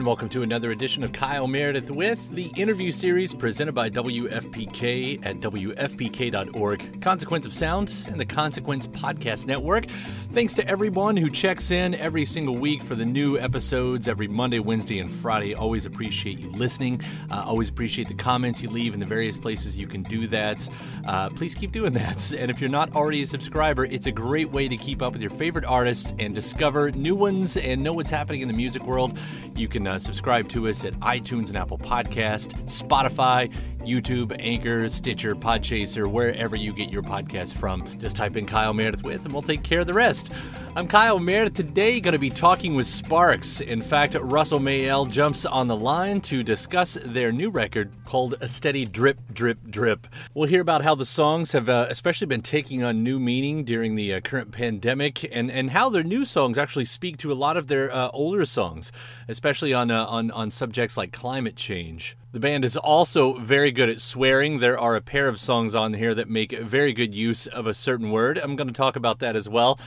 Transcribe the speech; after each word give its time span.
And 0.00 0.06
welcome 0.06 0.30
to 0.30 0.40
another 0.40 0.70
edition 0.70 1.04
of 1.04 1.12
Kyle 1.12 1.46
Meredith 1.46 1.90
with 1.90 2.34
the 2.34 2.50
interview 2.56 2.90
series 2.90 3.34
presented 3.34 3.74
by 3.74 3.90
WFPK 3.90 5.26
at 5.26 5.40
WFPK.org, 5.40 7.02
Consequence 7.02 7.44
of 7.44 7.54
Sound, 7.54 8.06
and 8.08 8.18
the 8.18 8.24
Consequence 8.24 8.86
Podcast 8.86 9.44
Network. 9.44 9.90
Thanks 10.32 10.54
to 10.54 10.66
everyone 10.66 11.18
who 11.18 11.28
checks 11.28 11.70
in 11.70 11.94
every 11.96 12.24
single 12.24 12.56
week 12.56 12.82
for 12.82 12.94
the 12.94 13.04
new 13.04 13.38
episodes 13.38 14.08
every 14.08 14.26
Monday, 14.26 14.58
Wednesday, 14.58 15.00
and 15.00 15.10
Friday. 15.10 15.52
Always 15.54 15.84
appreciate 15.84 16.38
you 16.38 16.48
listening. 16.48 17.02
Uh, 17.30 17.44
always 17.44 17.68
appreciate 17.68 18.08
the 18.08 18.14
comments 18.14 18.62
you 18.62 18.70
leave 18.70 18.94
in 18.94 19.00
the 19.00 19.06
various 19.06 19.36
places 19.36 19.78
you 19.78 19.86
can 19.86 20.02
do 20.04 20.26
that. 20.28 20.66
Uh, 21.06 21.28
please 21.28 21.54
keep 21.54 21.72
doing 21.72 21.92
that. 21.92 22.32
And 22.40 22.50
if 22.50 22.58
you're 22.58 22.70
not 22.70 22.94
already 22.96 23.20
a 23.20 23.26
subscriber, 23.26 23.84
it's 23.84 24.06
a 24.06 24.12
great 24.12 24.50
way 24.50 24.66
to 24.66 24.76
keep 24.78 25.02
up 25.02 25.12
with 25.12 25.20
your 25.20 25.32
favorite 25.32 25.66
artists 25.66 26.14
and 26.18 26.34
discover 26.34 26.90
new 26.92 27.14
ones 27.14 27.58
and 27.58 27.82
know 27.82 27.92
what's 27.92 28.10
happening 28.10 28.40
in 28.40 28.48
the 28.48 28.54
music 28.54 28.82
world. 28.84 29.18
You 29.56 29.68
can 29.68 29.89
uh, 29.90 29.98
subscribe 29.98 30.48
to 30.48 30.68
us 30.68 30.84
at 30.84 30.94
iTunes 31.00 31.48
and 31.48 31.56
Apple 31.56 31.78
Podcast, 31.78 32.54
Spotify, 32.64 33.52
YouTube, 33.80 34.34
Anchor, 34.38 34.88
Stitcher, 34.90 35.34
Podchaser, 35.34 36.10
wherever 36.10 36.56
you 36.56 36.72
get 36.72 36.90
your 36.90 37.02
podcast 37.02 37.54
from. 37.54 37.98
Just 37.98 38.16
type 38.16 38.36
in 38.36 38.46
Kyle 38.46 38.72
Meredith 38.72 39.02
with, 39.02 39.24
and 39.24 39.32
we'll 39.32 39.42
take 39.42 39.62
care 39.62 39.80
of 39.80 39.86
the 39.86 39.94
rest. 39.94 40.30
I'm 40.76 40.86
Kyle 40.86 41.18
Meredith. 41.18 41.54
Today, 41.54 41.98
going 41.98 42.12
to 42.12 42.18
be 42.18 42.30
talking 42.30 42.76
with 42.76 42.86
Sparks. 42.86 43.60
In 43.60 43.82
fact, 43.82 44.14
Russell 44.14 44.60
Mael 44.60 45.04
jumps 45.04 45.44
on 45.44 45.66
the 45.66 45.74
line 45.74 46.20
to 46.22 46.44
discuss 46.44 46.94
their 47.04 47.32
new 47.32 47.50
record 47.50 47.90
called 48.04 48.36
A 48.40 48.46
Steady 48.46 48.86
Drip, 48.86 49.18
Drip, 49.32 49.58
Drip. 49.68 50.06
We'll 50.32 50.48
hear 50.48 50.60
about 50.60 50.82
how 50.82 50.94
the 50.94 51.04
songs 51.04 51.50
have 51.52 51.68
uh, 51.68 51.86
especially 51.90 52.28
been 52.28 52.42
taking 52.42 52.84
on 52.84 53.02
new 53.02 53.18
meaning 53.18 53.64
during 53.64 53.96
the 53.96 54.14
uh, 54.14 54.20
current 54.20 54.52
pandemic, 54.52 55.24
and, 55.34 55.50
and 55.50 55.70
how 55.70 55.88
their 55.88 56.04
new 56.04 56.24
songs 56.24 56.56
actually 56.56 56.84
speak 56.84 57.16
to 57.18 57.32
a 57.32 57.34
lot 57.34 57.56
of 57.56 57.66
their 57.66 57.92
uh, 57.92 58.10
older 58.12 58.46
songs, 58.46 58.92
especially 59.26 59.74
on, 59.74 59.90
uh, 59.90 60.06
on, 60.06 60.30
on 60.30 60.52
subjects 60.52 60.96
like 60.96 61.12
climate 61.12 61.56
change. 61.56 62.16
The 62.32 62.38
band 62.38 62.64
is 62.64 62.76
also 62.76 63.32
very 63.38 63.72
good 63.72 63.88
at 63.88 64.00
swearing. 64.00 64.60
There 64.60 64.78
are 64.78 64.94
a 64.94 65.00
pair 65.00 65.26
of 65.26 65.40
songs 65.40 65.74
on 65.74 65.94
here 65.94 66.14
that 66.14 66.30
make 66.30 66.56
very 66.56 66.92
good 66.92 67.12
use 67.12 67.48
of 67.48 67.66
a 67.66 67.74
certain 67.74 68.12
word. 68.12 68.38
I'm 68.38 68.54
going 68.54 68.68
to 68.68 68.72
talk 68.72 68.94
about 68.94 69.18
that 69.18 69.34
as 69.34 69.48
well. 69.48 69.80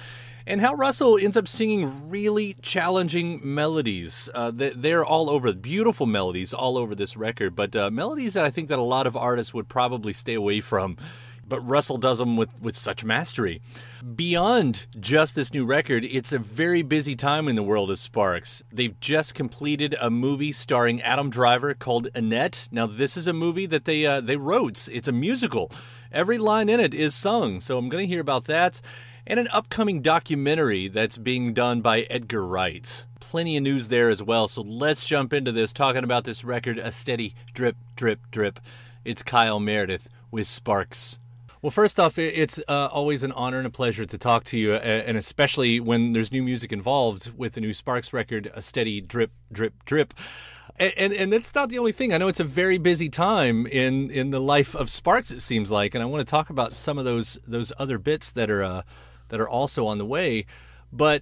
And 0.46 0.60
how 0.60 0.74
Russell 0.74 1.18
ends 1.18 1.38
up 1.38 1.48
singing 1.48 2.10
really 2.10 2.58
challenging 2.62 3.40
melodies. 3.42 4.30
Uh, 4.36 4.52
they're 4.54 5.06
all 5.06 5.30
over, 5.30 5.54
beautiful 5.54 6.06
melodies 6.06 6.54
all 6.54 6.78
over 6.78 6.94
this 6.94 7.16
record, 7.16 7.56
but 7.56 7.78
uh, 7.78 7.90
melodies 7.90 8.34
that 8.34 8.44
I 8.44 8.50
think 8.50 8.68
that 8.68 8.78
a 8.78 8.82
lot 8.82 9.08
of 9.08 9.16
artists 9.16 9.54
would 9.54 9.70
probably 9.70 10.12
stay 10.12 10.34
away 10.34 10.60
from. 10.60 10.98
But 11.48 11.62
Russell 11.62 11.98
does 11.98 12.20
them 12.20 12.38
with, 12.38 12.62
with 12.62 12.76
such 12.76 13.04
mastery. 13.04 13.62
Beyond 14.16 14.88
just 15.00 15.36
this 15.36 15.54
new 15.54 15.66
record, 15.66 16.06
it's 16.06 16.32
a 16.32 16.40
very 16.40 16.82
busy 16.82 17.16
time 17.16 17.48
in 17.48 17.56
the 17.56 17.64
world 17.64 17.92
of 17.92 18.00
Sparks. 18.00 18.64
They've 18.72 19.00
just 19.00 19.36
completed 19.36 19.96
a 20.00 20.10
movie 20.10 20.52
starring 20.52 21.02
Adam 21.02 21.30
Driver 21.30 21.74
called 21.74 22.08
Annette. 22.16 22.68
Now, 22.72 22.88
this 22.88 23.18
is 23.18 23.28
a 23.28 23.34
movie 23.34 23.66
that 23.68 23.86
they 23.86 24.06
uh, 24.06 24.22
they 24.22 24.38
wrote. 24.38 24.88
It's 24.92 25.08
a 25.08 25.12
musical. 25.12 25.72
Every 26.12 26.38
line 26.38 26.70
in 26.70 26.80
it 26.80 26.94
is 26.94 27.16
sung, 27.16 27.60
so 27.60 27.78
I'm 27.78 27.90
going 27.90 28.04
to 28.04 28.08
hear 28.08 28.22
about 28.22 28.46
that. 28.46 28.82
And 29.26 29.40
an 29.40 29.48
upcoming 29.54 30.02
documentary 30.02 30.90
that's 30.90 31.16
being 31.18 31.54
done 31.54 31.82
by 31.82 32.02
Edgar 32.02 32.46
Wright. 32.46 33.06
Plenty 33.22 33.56
of 33.56 33.64
news 33.64 33.88
there 33.88 34.10
as 34.10 34.22
well. 34.22 34.50
So 34.50 34.62
let's 34.62 35.08
jump 35.08 35.32
into 35.32 35.54
this, 35.54 35.72
talking 35.72 36.04
about 36.04 36.26
this 36.26 36.44
record, 36.44 36.78
a 36.78 36.92
steady 36.92 37.34
drip, 37.54 37.78
drip, 37.96 38.20
drip. 38.32 38.60
It's 39.06 39.24
Kyle 39.24 39.62
Meredith 39.62 40.10
with 40.30 40.48
Sparks. 40.48 41.20
Well, 41.64 41.72
first 41.72 41.98
off, 41.98 42.20
it's 42.20 42.60
uh, 42.68 42.90
always 42.92 43.24
an 43.24 43.32
honor 43.32 43.58
and 43.58 43.66
a 43.66 43.70
pleasure 43.70 44.04
to 44.04 44.18
talk 44.18 44.44
to 44.46 44.58
you, 44.58 44.76
and 44.76 45.18
especially 45.18 45.80
when 45.80 46.12
there's 46.12 46.30
new 46.30 46.44
music 46.44 46.74
involved 46.74 47.32
with 47.38 47.54
the 47.54 47.62
new 47.62 47.74
Sparks 47.74 48.12
record, 48.12 48.52
a 48.54 48.62
steady 48.62 49.00
drip, 49.00 49.32
drip, 49.50 49.74
drip. 49.86 50.14
And, 50.78 50.94
and, 50.98 51.14
and 51.14 51.32
that's 51.32 51.56
not 51.56 51.70
the 51.70 51.80
only 51.80 51.94
thing. 51.94 52.14
I 52.14 52.18
know 52.18 52.28
it's 52.28 52.42
a 52.42 52.44
very 52.44 52.78
busy 52.78 53.08
time 53.08 53.66
in 53.66 54.12
in 54.12 54.32
the 54.32 54.42
life 54.42 54.76
of 54.76 54.90
Sparks. 54.90 55.32
It 55.32 55.40
seems 55.40 55.72
like, 55.72 55.96
and 55.96 56.04
I 56.04 56.06
want 56.06 56.20
to 56.20 56.30
talk 56.30 56.50
about 56.50 56.76
some 56.76 56.98
of 56.98 57.06
those 57.06 57.40
those 57.48 57.72
other 57.80 57.98
bits 57.98 58.30
that 58.32 58.50
are 58.50 58.62
uh, 58.62 58.82
that 59.30 59.40
are 59.40 59.48
also 59.48 59.88
on 59.88 60.00
the 60.00 60.06
way. 60.06 60.46
But 60.92 61.22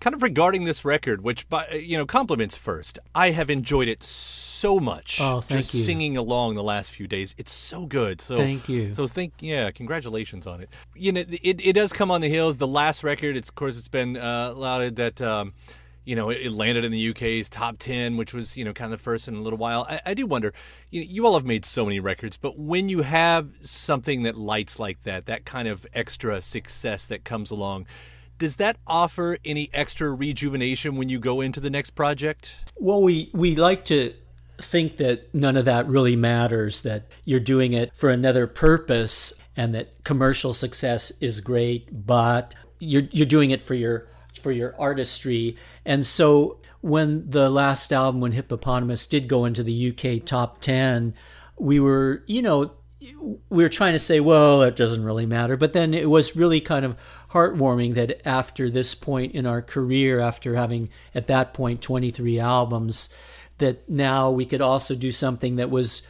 kind 0.00 0.14
of 0.14 0.22
regarding 0.22 0.64
this 0.64 0.84
record, 0.84 1.22
which 1.22 1.48
by 1.48 1.68
you 1.70 1.96
know 1.96 2.06
compliments 2.06 2.56
first, 2.56 2.98
I 3.14 3.30
have 3.30 3.50
enjoyed 3.50 3.88
it 3.88 4.02
so 4.04 4.78
much. 4.78 5.20
Oh, 5.20 5.40
thank 5.40 5.60
just 5.60 5.74
you. 5.74 5.80
singing 5.80 6.16
along 6.16 6.54
the 6.54 6.62
last 6.62 6.90
few 6.90 7.06
days. 7.06 7.34
It's 7.38 7.52
so 7.52 7.86
good. 7.86 8.20
So 8.20 8.36
Thank 8.36 8.68
you. 8.68 8.94
So 8.94 9.06
think, 9.06 9.34
yeah, 9.40 9.70
congratulations 9.70 10.46
on 10.46 10.60
it. 10.60 10.68
You 10.94 11.12
know, 11.12 11.20
it 11.20 11.60
it 11.64 11.72
does 11.74 11.92
come 11.92 12.10
on 12.10 12.20
the 12.20 12.28
heels. 12.28 12.58
The 12.58 12.66
last 12.66 13.04
record, 13.04 13.36
it's 13.36 13.48
of 13.48 13.54
course, 13.54 13.78
it's 13.78 13.88
been 13.88 14.16
uh, 14.16 14.54
lauded 14.54 14.96
that. 14.96 15.20
Um, 15.20 15.54
you 16.04 16.16
know, 16.16 16.30
it 16.30 16.50
landed 16.52 16.86
in 16.86 16.90
the 16.90 17.10
UK's 17.10 17.50
top 17.50 17.76
10, 17.78 18.16
which 18.16 18.32
was, 18.32 18.56
you 18.56 18.64
know, 18.64 18.72
kind 18.72 18.90
of 18.90 18.98
the 18.98 19.02
first 19.02 19.28
in 19.28 19.34
a 19.34 19.42
little 19.42 19.58
while. 19.58 19.86
I, 19.86 20.00
I 20.06 20.14
do 20.14 20.24
wonder, 20.24 20.54
you, 20.90 21.02
you 21.02 21.26
all 21.26 21.34
have 21.34 21.44
made 21.44 21.66
so 21.66 21.84
many 21.84 22.00
records, 22.00 22.38
but 22.38 22.58
when 22.58 22.88
you 22.88 23.02
have 23.02 23.50
something 23.60 24.22
that 24.22 24.34
lights 24.34 24.78
like 24.78 25.02
that, 25.02 25.26
that 25.26 25.44
kind 25.44 25.68
of 25.68 25.86
extra 25.92 26.40
success 26.40 27.04
that 27.04 27.24
comes 27.24 27.50
along, 27.50 27.84
does 28.38 28.56
that 28.56 28.76
offer 28.86 29.38
any 29.44 29.68
extra 29.72 30.10
rejuvenation 30.10 30.96
when 30.96 31.08
you 31.08 31.18
go 31.18 31.40
into 31.40 31.60
the 31.60 31.70
next 31.70 31.90
project? 31.90 32.54
Well, 32.76 33.02
we 33.02 33.30
we 33.34 33.56
like 33.56 33.84
to 33.86 34.14
think 34.60 34.96
that 34.96 35.32
none 35.34 35.56
of 35.56 35.64
that 35.66 35.86
really 35.86 36.16
matters, 36.16 36.80
that 36.80 37.06
you're 37.24 37.40
doing 37.40 37.72
it 37.72 37.94
for 37.94 38.10
another 38.10 38.46
purpose 38.46 39.32
and 39.56 39.74
that 39.74 40.04
commercial 40.04 40.52
success 40.52 41.10
is 41.20 41.40
great, 41.40 42.06
but 42.06 42.54
you're 42.78 43.08
you're 43.10 43.26
doing 43.26 43.50
it 43.50 43.60
for 43.60 43.74
your 43.74 44.08
for 44.40 44.52
your 44.52 44.74
artistry. 44.80 45.56
And 45.84 46.06
so 46.06 46.58
when 46.80 47.28
the 47.28 47.50
last 47.50 47.92
album 47.92 48.20
when 48.20 48.32
Hippopotamus 48.32 49.06
did 49.06 49.28
go 49.28 49.44
into 49.44 49.62
the 49.62 49.90
UK 49.90 50.24
top 50.24 50.60
10, 50.60 51.14
we 51.58 51.80
were, 51.80 52.22
you 52.26 52.40
know, 52.42 52.72
we 53.48 53.62
were 53.62 53.68
trying 53.68 53.92
to 53.92 53.98
say, 53.98 54.20
well, 54.20 54.62
it 54.62 54.76
doesn't 54.76 55.04
really 55.04 55.26
matter. 55.26 55.56
But 55.56 55.72
then 55.72 55.94
it 55.94 56.08
was 56.08 56.36
really 56.36 56.60
kind 56.60 56.84
of 56.84 56.96
heartwarming 57.30 57.94
that 57.94 58.26
after 58.26 58.70
this 58.70 58.94
point 58.94 59.34
in 59.34 59.46
our 59.46 59.62
career, 59.62 60.20
after 60.20 60.54
having 60.54 60.88
at 61.14 61.26
that 61.26 61.52
point 61.52 61.82
23 61.82 62.38
albums, 62.38 63.10
that 63.58 63.88
now 63.88 64.30
we 64.30 64.46
could 64.46 64.60
also 64.60 64.94
do 64.94 65.10
something 65.10 65.56
that 65.56 65.70
was 65.70 66.02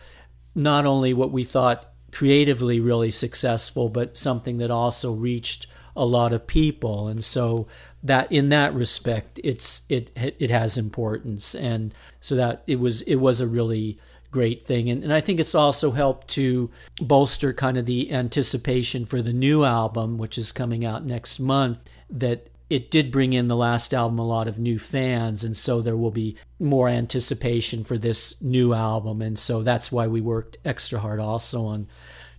not 0.54 0.86
only 0.86 1.12
what 1.12 1.32
we 1.32 1.44
thought 1.44 1.92
creatively 2.12 2.80
really 2.80 3.10
successful, 3.10 3.88
but 3.88 4.16
something 4.16 4.58
that 4.58 4.70
also 4.70 5.12
reached 5.12 5.66
a 5.96 6.06
lot 6.06 6.32
of 6.32 6.46
people. 6.46 7.08
And 7.08 7.24
so 7.24 7.66
that 8.02 8.30
in 8.30 8.48
that 8.50 8.72
respect, 8.74 9.40
it's 9.42 9.82
it 9.88 10.10
it 10.16 10.50
has 10.50 10.78
importance, 10.78 11.54
and 11.54 11.92
so 12.20 12.36
that 12.36 12.62
it 12.66 12.78
was 12.78 13.02
it 13.02 13.16
was 13.16 13.40
a 13.40 13.46
really 13.46 13.98
great 14.30 14.66
thing. 14.66 14.90
And, 14.90 15.02
and 15.02 15.12
I 15.12 15.20
think 15.20 15.40
it's 15.40 15.54
also 15.54 15.90
helped 15.90 16.28
to 16.28 16.70
bolster 17.00 17.52
kind 17.52 17.76
of 17.76 17.86
the 17.86 18.12
anticipation 18.12 19.06
for 19.06 19.22
the 19.22 19.32
new 19.32 19.64
album, 19.64 20.18
which 20.18 20.38
is 20.38 20.52
coming 20.52 20.84
out 20.84 21.04
next 21.04 21.38
month, 21.38 21.84
that 22.10 22.48
it 22.70 22.90
did 22.90 23.10
bring 23.10 23.32
in 23.32 23.48
the 23.48 23.56
last 23.56 23.94
album 23.94 24.18
a 24.18 24.26
lot 24.26 24.46
of 24.46 24.58
new 24.58 24.78
fans. 24.78 25.42
And 25.42 25.56
so 25.56 25.80
there 25.80 25.96
will 25.96 26.10
be 26.10 26.36
more 26.58 26.88
anticipation 26.88 27.82
for 27.82 27.96
this 27.96 28.40
new 28.42 28.74
album. 28.74 29.22
And 29.22 29.38
so 29.38 29.62
that's 29.62 29.90
why 29.90 30.06
we 30.06 30.20
worked 30.20 30.58
extra 30.64 30.98
hard 30.98 31.20
also 31.20 31.64
on 31.64 31.88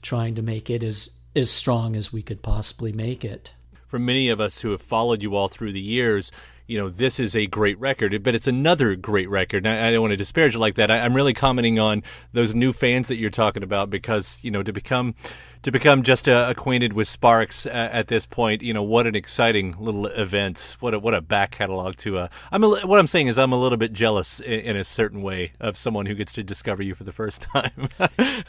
trying 0.01 0.35
to 0.35 0.41
make 0.41 0.69
it 0.69 0.83
as, 0.83 1.09
as 1.35 1.49
strong 1.49 1.95
as 1.95 2.13
we 2.13 2.21
could 2.21 2.41
possibly 2.41 2.91
make 2.91 3.25
it. 3.25 3.53
For 3.87 3.97
many 3.97 4.29
of 4.29 4.39
us 4.39 4.59
who 4.59 4.69
have 4.69 4.83
followed 4.83 5.23
you 5.23 5.35
all 5.35 5.47
through 5.47 5.73
the 5.73 5.81
years, 5.81 6.31
you 6.69 6.77
know, 6.77 6.89
this 6.89 7.19
is 7.19 7.35
a 7.35 7.47
great 7.47 7.79
record, 7.79 8.21
but 8.21 8.35
it's 8.35 8.45
another 8.45 8.95
great 8.95 9.27
record. 9.27 9.65
I, 9.65 9.87
I, 9.87 9.91
don't 9.91 10.01
want 10.01 10.11
to 10.11 10.17
disparage 10.17 10.53
it 10.53 10.59
like 10.59 10.75
that. 10.75 10.91
I, 10.91 10.97
am 10.97 11.15
really 11.15 11.33
commenting 11.33 11.79
on 11.79 12.03
those 12.31 12.53
new 12.53 12.73
fans 12.73 13.07
that 13.07 13.15
you're 13.15 13.31
talking 13.31 13.63
about 13.63 13.89
because, 13.89 14.37
you 14.43 14.51
know, 14.51 14.61
to 14.61 14.71
become 14.71 15.15
to 15.63 15.71
become 15.71 16.03
just 16.03 16.29
uh, 16.29 16.45
acquainted 16.47 16.93
with 16.93 17.07
Sparks 17.07 17.65
uh, 17.65 17.69
at 17.69 18.07
this 18.07 18.25
point, 18.25 18.61
you 18.61 18.73
know, 18.73 18.83
what 18.83 19.07
an 19.07 19.15
exciting 19.15 19.75
little 19.79 20.05
event. 20.05 20.77
What 20.79 20.93
a, 20.93 20.99
what 20.99 21.13
a 21.15 21.21
back 21.21 21.51
catalog 21.51 21.97
to. 21.97 22.19
Uh, 22.19 22.27
I'm 22.51 22.63
a, 22.63 22.69
what 22.85 22.99
I'm 22.99 23.07
saying 23.07 23.27
is 23.27 23.39
I'm 23.39 23.51
a 23.51 23.59
little 23.59 23.77
bit 23.77 23.91
jealous 23.91 24.39
in, 24.39 24.59
in, 24.59 24.77
a 24.77 24.83
certain 24.83 25.23
way 25.23 25.53
of 25.59 25.77
someone 25.77 26.05
who 26.05 26.13
gets 26.13 26.33
to 26.33 26.43
discover 26.43 26.83
you 26.83 26.93
for 26.93 27.03
the 27.03 27.11
first 27.11 27.41
time. 27.53 27.89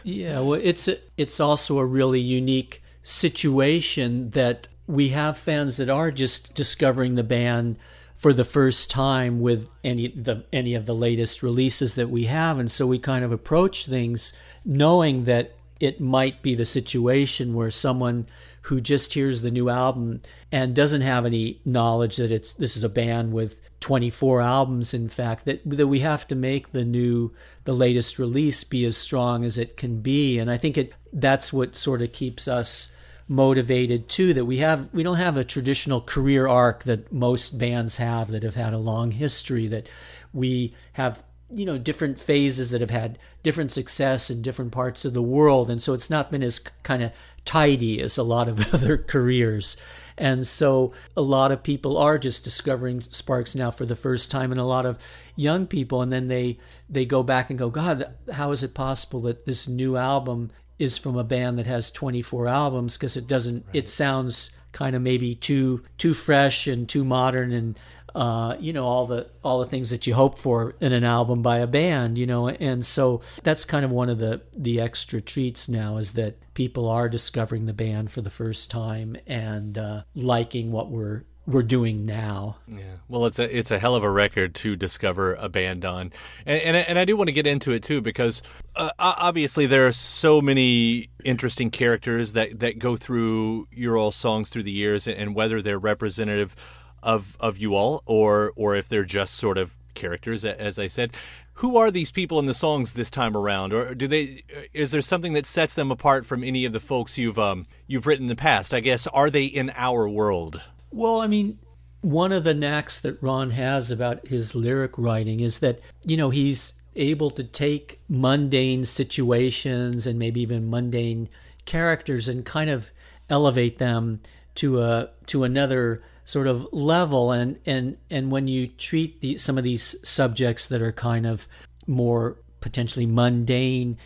yeah, 0.04 0.40
well, 0.40 0.60
it's 0.62 0.86
a, 0.86 0.98
it's 1.16 1.40
also 1.40 1.78
a 1.78 1.86
really 1.86 2.20
unique 2.20 2.82
situation 3.02 4.30
that 4.30 4.68
we 4.86 5.08
have 5.08 5.38
fans 5.38 5.78
that 5.78 5.88
are 5.88 6.10
just 6.10 6.54
discovering 6.54 7.14
the 7.14 7.24
band 7.24 7.76
for 8.20 8.34
the 8.34 8.44
first 8.44 8.90
time 8.90 9.40
with 9.40 9.66
any 9.82 10.06
the 10.08 10.44
any 10.52 10.74
of 10.74 10.84
the 10.84 10.94
latest 10.94 11.42
releases 11.42 11.94
that 11.94 12.10
we 12.10 12.24
have. 12.24 12.58
And 12.58 12.70
so 12.70 12.86
we 12.86 12.98
kind 12.98 13.24
of 13.24 13.32
approach 13.32 13.86
things 13.86 14.34
knowing 14.62 15.24
that 15.24 15.56
it 15.80 16.02
might 16.02 16.42
be 16.42 16.54
the 16.54 16.66
situation 16.66 17.54
where 17.54 17.70
someone 17.70 18.26
who 18.64 18.78
just 18.78 19.14
hears 19.14 19.40
the 19.40 19.50
new 19.50 19.70
album 19.70 20.20
and 20.52 20.76
doesn't 20.76 21.00
have 21.00 21.24
any 21.24 21.62
knowledge 21.64 22.18
that 22.18 22.30
it's 22.30 22.52
this 22.52 22.76
is 22.76 22.84
a 22.84 22.90
band 22.90 23.32
with 23.32 23.58
24 23.80 24.42
albums 24.42 24.92
in 24.92 25.08
fact 25.08 25.46
that 25.46 25.62
that 25.64 25.86
we 25.86 26.00
have 26.00 26.28
to 26.28 26.34
make 26.34 26.72
the 26.72 26.84
new 26.84 27.32
the 27.64 27.72
latest 27.72 28.18
release 28.18 28.64
be 28.64 28.84
as 28.84 28.98
strong 28.98 29.46
as 29.46 29.56
it 29.56 29.78
can 29.78 30.02
be. 30.02 30.38
And 30.38 30.50
i 30.50 30.58
think 30.58 30.76
it 30.76 30.92
that's 31.10 31.54
what 31.54 31.74
sort 31.74 32.02
of 32.02 32.12
keeps 32.12 32.46
us 32.46 32.94
motivated 33.30 34.08
too 34.08 34.34
that 34.34 34.44
we 34.44 34.56
have 34.56 34.92
we 34.92 35.04
don't 35.04 35.16
have 35.16 35.36
a 35.36 35.44
traditional 35.44 36.00
career 36.00 36.48
arc 36.48 36.82
that 36.82 37.12
most 37.12 37.56
bands 37.58 37.98
have 37.98 38.28
that 38.32 38.42
have 38.42 38.56
had 38.56 38.74
a 38.74 38.78
long 38.78 39.12
history 39.12 39.68
that 39.68 39.88
we 40.32 40.74
have 40.94 41.22
you 41.48 41.64
know 41.64 41.78
different 41.78 42.18
phases 42.18 42.70
that 42.70 42.80
have 42.80 42.90
had 42.90 43.18
different 43.42 43.72
success 43.72 44.30
in 44.30 44.42
different 44.42 44.72
parts 44.72 45.04
of 45.04 45.14
the 45.14 45.22
world. 45.22 45.70
And 45.70 45.82
so 45.82 45.94
it's 45.94 46.10
not 46.10 46.30
been 46.30 46.42
as 46.42 46.58
kind 46.58 47.02
of 47.02 47.12
tidy 47.44 48.00
as 48.00 48.18
a 48.18 48.22
lot 48.22 48.48
of 48.48 48.74
other 48.74 48.96
careers. 48.96 49.76
And 50.16 50.46
so 50.46 50.92
a 51.16 51.22
lot 51.22 51.50
of 51.50 51.62
people 51.62 51.96
are 51.96 52.18
just 52.18 52.44
discovering 52.44 53.00
sparks 53.00 53.54
now 53.54 53.70
for 53.70 53.86
the 53.86 53.96
first 53.96 54.30
time 54.30 54.52
and 54.52 54.60
a 54.60 54.64
lot 54.64 54.86
of 54.86 54.98
young 55.34 55.66
people. 55.66 56.02
And 56.02 56.12
then 56.12 56.28
they 56.28 56.58
they 56.88 57.04
go 57.04 57.22
back 57.22 57.50
and 57.50 57.58
go 57.58 57.70
god 57.70 58.12
how 58.32 58.52
is 58.52 58.62
it 58.62 58.74
possible 58.74 59.22
that 59.22 59.46
this 59.46 59.68
new 59.68 59.96
album 59.96 60.50
is 60.80 60.98
from 60.98 61.16
a 61.16 61.22
band 61.22 61.58
that 61.58 61.66
has 61.66 61.90
24 61.92 62.48
albums 62.48 62.96
because 62.96 63.16
it 63.16 63.28
doesn't 63.28 63.64
right. 63.66 63.76
it 63.76 63.88
sounds 63.88 64.50
kind 64.72 64.96
of 64.96 65.02
maybe 65.02 65.34
too 65.34 65.82
too 65.98 66.14
fresh 66.14 66.66
and 66.66 66.88
too 66.88 67.04
modern 67.04 67.52
and 67.52 67.78
uh, 68.14 68.56
you 68.58 68.72
know 68.72 68.84
all 68.84 69.06
the 69.06 69.28
all 69.44 69.60
the 69.60 69.66
things 69.66 69.90
that 69.90 70.06
you 70.06 70.14
hope 70.14 70.38
for 70.38 70.74
in 70.80 70.92
an 70.92 71.04
album 71.04 71.42
by 71.42 71.58
a 71.58 71.66
band 71.66 72.18
you 72.18 72.26
know 72.26 72.48
and 72.48 72.84
so 72.84 73.20
that's 73.44 73.64
kind 73.64 73.84
of 73.84 73.92
one 73.92 74.08
of 74.08 74.18
the 74.18 74.40
the 74.56 74.80
extra 74.80 75.20
treats 75.20 75.68
now 75.68 75.96
is 75.96 76.12
that 76.12 76.36
people 76.54 76.88
are 76.88 77.08
discovering 77.08 77.66
the 77.66 77.72
band 77.72 78.10
for 78.10 78.20
the 78.20 78.30
first 78.30 78.70
time 78.70 79.16
and 79.26 79.78
uh, 79.78 80.02
liking 80.14 80.72
what 80.72 80.90
we're 80.90 81.22
we're 81.46 81.62
doing 81.62 82.06
now. 82.06 82.58
Yeah. 82.68 82.82
Well, 83.08 83.26
it's 83.26 83.38
a 83.38 83.56
it's 83.56 83.70
a 83.70 83.78
hell 83.78 83.94
of 83.94 84.02
a 84.02 84.10
record 84.10 84.54
to 84.56 84.76
discover 84.76 85.34
a 85.34 85.48
band 85.48 85.84
on, 85.84 86.12
and 86.46 86.60
and, 86.60 86.76
and 86.76 86.98
I 86.98 87.04
do 87.04 87.16
want 87.16 87.28
to 87.28 87.32
get 87.32 87.46
into 87.46 87.72
it 87.72 87.82
too 87.82 88.00
because 88.00 88.42
uh, 88.76 88.90
obviously 88.98 89.66
there 89.66 89.86
are 89.86 89.92
so 89.92 90.40
many 90.40 91.08
interesting 91.24 91.70
characters 91.70 92.34
that 92.34 92.60
that 92.60 92.78
go 92.78 92.96
through 92.96 93.68
your 93.72 93.96
all 93.96 94.10
songs 94.10 94.50
through 94.50 94.64
the 94.64 94.70
years, 94.70 95.06
and 95.08 95.34
whether 95.34 95.60
they're 95.60 95.78
representative 95.78 96.54
of 97.02 97.36
of 97.40 97.58
you 97.58 97.74
all 97.74 98.02
or 98.06 98.52
or 98.56 98.76
if 98.76 98.88
they're 98.88 99.04
just 99.04 99.34
sort 99.34 99.58
of 99.58 99.76
characters, 99.94 100.44
as 100.44 100.78
I 100.78 100.86
said. 100.86 101.16
Who 101.54 101.76
are 101.76 101.90
these 101.90 102.10
people 102.10 102.38
in 102.38 102.46
the 102.46 102.54
songs 102.54 102.94
this 102.94 103.10
time 103.10 103.36
around, 103.36 103.74
or 103.74 103.94
do 103.94 104.08
they? 104.08 104.44
Is 104.72 104.92
there 104.92 105.02
something 105.02 105.34
that 105.34 105.44
sets 105.44 105.74
them 105.74 105.90
apart 105.90 106.24
from 106.24 106.42
any 106.42 106.64
of 106.64 106.72
the 106.72 106.80
folks 106.80 107.18
you've 107.18 107.38
um, 107.38 107.66
you've 107.86 108.06
written 108.06 108.24
in 108.24 108.28
the 108.28 108.36
past? 108.36 108.72
I 108.72 108.80
guess 108.80 109.06
are 109.08 109.28
they 109.28 109.44
in 109.44 109.70
our 109.76 110.08
world? 110.08 110.62
Well, 110.90 111.20
I 111.20 111.26
mean, 111.26 111.58
one 112.00 112.32
of 112.32 112.44
the 112.44 112.54
knacks 112.54 112.98
that 113.00 113.22
Ron 113.22 113.50
has 113.50 113.90
about 113.90 114.26
his 114.26 114.54
lyric 114.54 114.96
writing 114.96 115.40
is 115.40 115.58
that, 115.58 115.80
you 116.04 116.16
know, 116.16 116.30
he's 116.30 116.74
able 116.96 117.30
to 117.30 117.44
take 117.44 118.00
mundane 118.08 118.84
situations 118.84 120.06
and 120.06 120.18
maybe 120.18 120.40
even 120.40 120.68
mundane 120.68 121.28
characters 121.64 122.26
and 122.26 122.44
kind 122.44 122.70
of 122.70 122.90
elevate 123.28 123.78
them 123.78 124.20
to 124.56 124.82
a 124.82 125.10
to 125.26 125.44
another 125.44 126.02
sort 126.24 126.46
of 126.46 126.66
level. 126.72 127.30
And 127.30 127.58
and 127.64 127.96
and 128.10 128.30
when 128.30 128.48
you 128.48 128.66
treat 128.66 129.20
the, 129.20 129.38
some 129.38 129.56
of 129.58 129.64
these 129.64 129.94
subjects 130.02 130.68
that 130.68 130.82
are 130.82 130.92
kind 130.92 131.26
of 131.26 131.46
more 131.86 132.38
potentially 132.60 133.06
mundane 133.06 133.96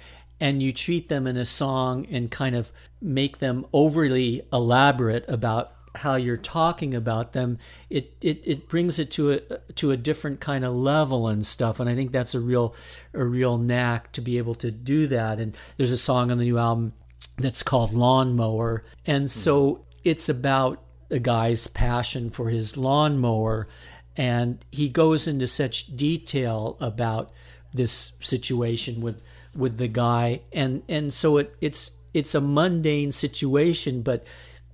and 0.40 0.62
you 0.62 0.72
treat 0.72 1.08
them 1.08 1.26
in 1.26 1.36
a 1.36 1.44
song 1.44 2.06
and 2.10 2.30
kind 2.30 2.54
of 2.54 2.72
make 3.00 3.38
them 3.38 3.64
overly 3.72 4.42
elaborate 4.52 5.24
about 5.28 5.73
how 5.94 6.16
you're 6.16 6.36
talking 6.36 6.94
about 6.94 7.32
them, 7.32 7.58
it, 7.88 8.14
it, 8.20 8.42
it 8.44 8.68
brings 8.68 8.98
it 8.98 9.10
to 9.12 9.32
a 9.32 9.40
to 9.74 9.90
a 9.90 9.96
different 9.96 10.40
kind 10.40 10.64
of 10.64 10.74
level 10.74 11.28
and 11.28 11.46
stuff. 11.46 11.80
And 11.80 11.88
I 11.88 11.94
think 11.94 12.12
that's 12.12 12.34
a 12.34 12.40
real 12.40 12.74
a 13.12 13.24
real 13.24 13.58
knack 13.58 14.12
to 14.12 14.20
be 14.20 14.38
able 14.38 14.54
to 14.56 14.70
do 14.70 15.06
that. 15.08 15.38
And 15.38 15.56
there's 15.76 15.92
a 15.92 15.96
song 15.96 16.30
on 16.30 16.38
the 16.38 16.44
new 16.44 16.58
album 16.58 16.92
that's 17.36 17.62
called 17.62 17.92
Lawnmower. 17.92 18.84
And 19.06 19.30
so 19.30 19.84
it's 20.04 20.28
about 20.28 20.82
a 21.10 21.18
guy's 21.18 21.66
passion 21.66 22.30
for 22.30 22.50
his 22.50 22.76
lawnmower. 22.76 23.68
And 24.16 24.64
he 24.70 24.88
goes 24.88 25.26
into 25.26 25.46
such 25.46 25.96
detail 25.96 26.76
about 26.80 27.32
this 27.72 28.12
situation 28.20 29.00
with 29.00 29.22
with 29.54 29.76
the 29.76 29.88
guy 29.88 30.40
and 30.52 30.82
and 30.88 31.12
so 31.12 31.36
it 31.36 31.54
it's 31.60 31.90
it's 32.14 32.34
a 32.34 32.40
mundane 32.40 33.12
situation 33.12 34.00
but 34.00 34.24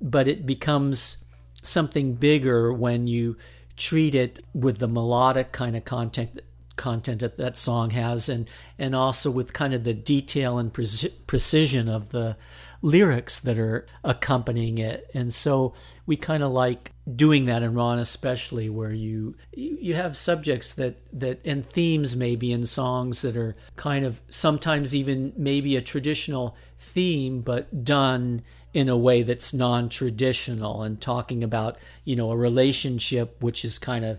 but 0.01 0.29
it 0.29 0.47
becomes 0.47 1.25
something 1.63 2.15
bigger 2.15 2.73
when 2.73 3.07
you 3.07 3.37
treat 3.77 4.15
it 4.15 4.45
with 4.55 4.79
the 4.79 4.89
melodic 4.89 5.53
kind 5.53 5.77
of 5.77 5.85
content 5.85 6.41
content 6.77 7.21
that 7.21 7.37
that 7.37 7.59
song 7.59 7.91
has 7.91 8.29
and 8.31 8.49
and 8.79 8.95
also 8.95 9.31
with 9.31 9.53
kind 9.53 9.75
of 9.75 9.85
the 9.85 9.93
detail 9.93 10.59
and 10.59 10.73
pre- 10.73 10.87
precision 11.27 11.91
of 11.91 12.09
the 12.09 12.37
lyrics 12.83 13.41
that 13.41 13.59
are 13.59 13.87
accompanying 14.05 14.79
it. 14.79 15.11
And 15.15 15.33
so 15.33 15.75
we 16.07 16.17
kind 16.17 16.43
of 16.43 16.53
like 16.53 16.93
doing 17.17 17.45
that 17.45 17.63
in 17.63 17.75
Ron 17.75 17.99
especially 17.99 18.69
where 18.69 18.93
you 18.93 19.35
you 19.53 19.95
have 19.95 20.17
subjects 20.17 20.75
that 20.75 20.97
that 21.13 21.41
and 21.45 21.67
themes 21.67 22.17
maybe 22.17 22.53
in 22.53 22.67
songs 22.67 23.23
that 23.23 23.37
are 23.37 23.57
kind 23.77 24.05
of 24.05 24.21
sometimes 24.29 24.95
even 24.95 25.33
maybe 25.37 25.77
a 25.77 25.83
traditional 25.83 26.57
theme 26.79 27.41
but 27.41 27.85
done 27.85 28.43
in 28.73 28.89
a 28.89 28.97
way 28.97 29.23
that's 29.23 29.53
non-traditional 29.53 30.83
and 30.83 31.01
talking 31.01 31.43
about 31.43 31.77
you 32.05 32.15
know 32.15 32.31
a 32.31 32.37
relationship 32.37 33.43
which 33.43 33.63
has 33.63 33.79
kind 33.79 34.05
of 34.05 34.19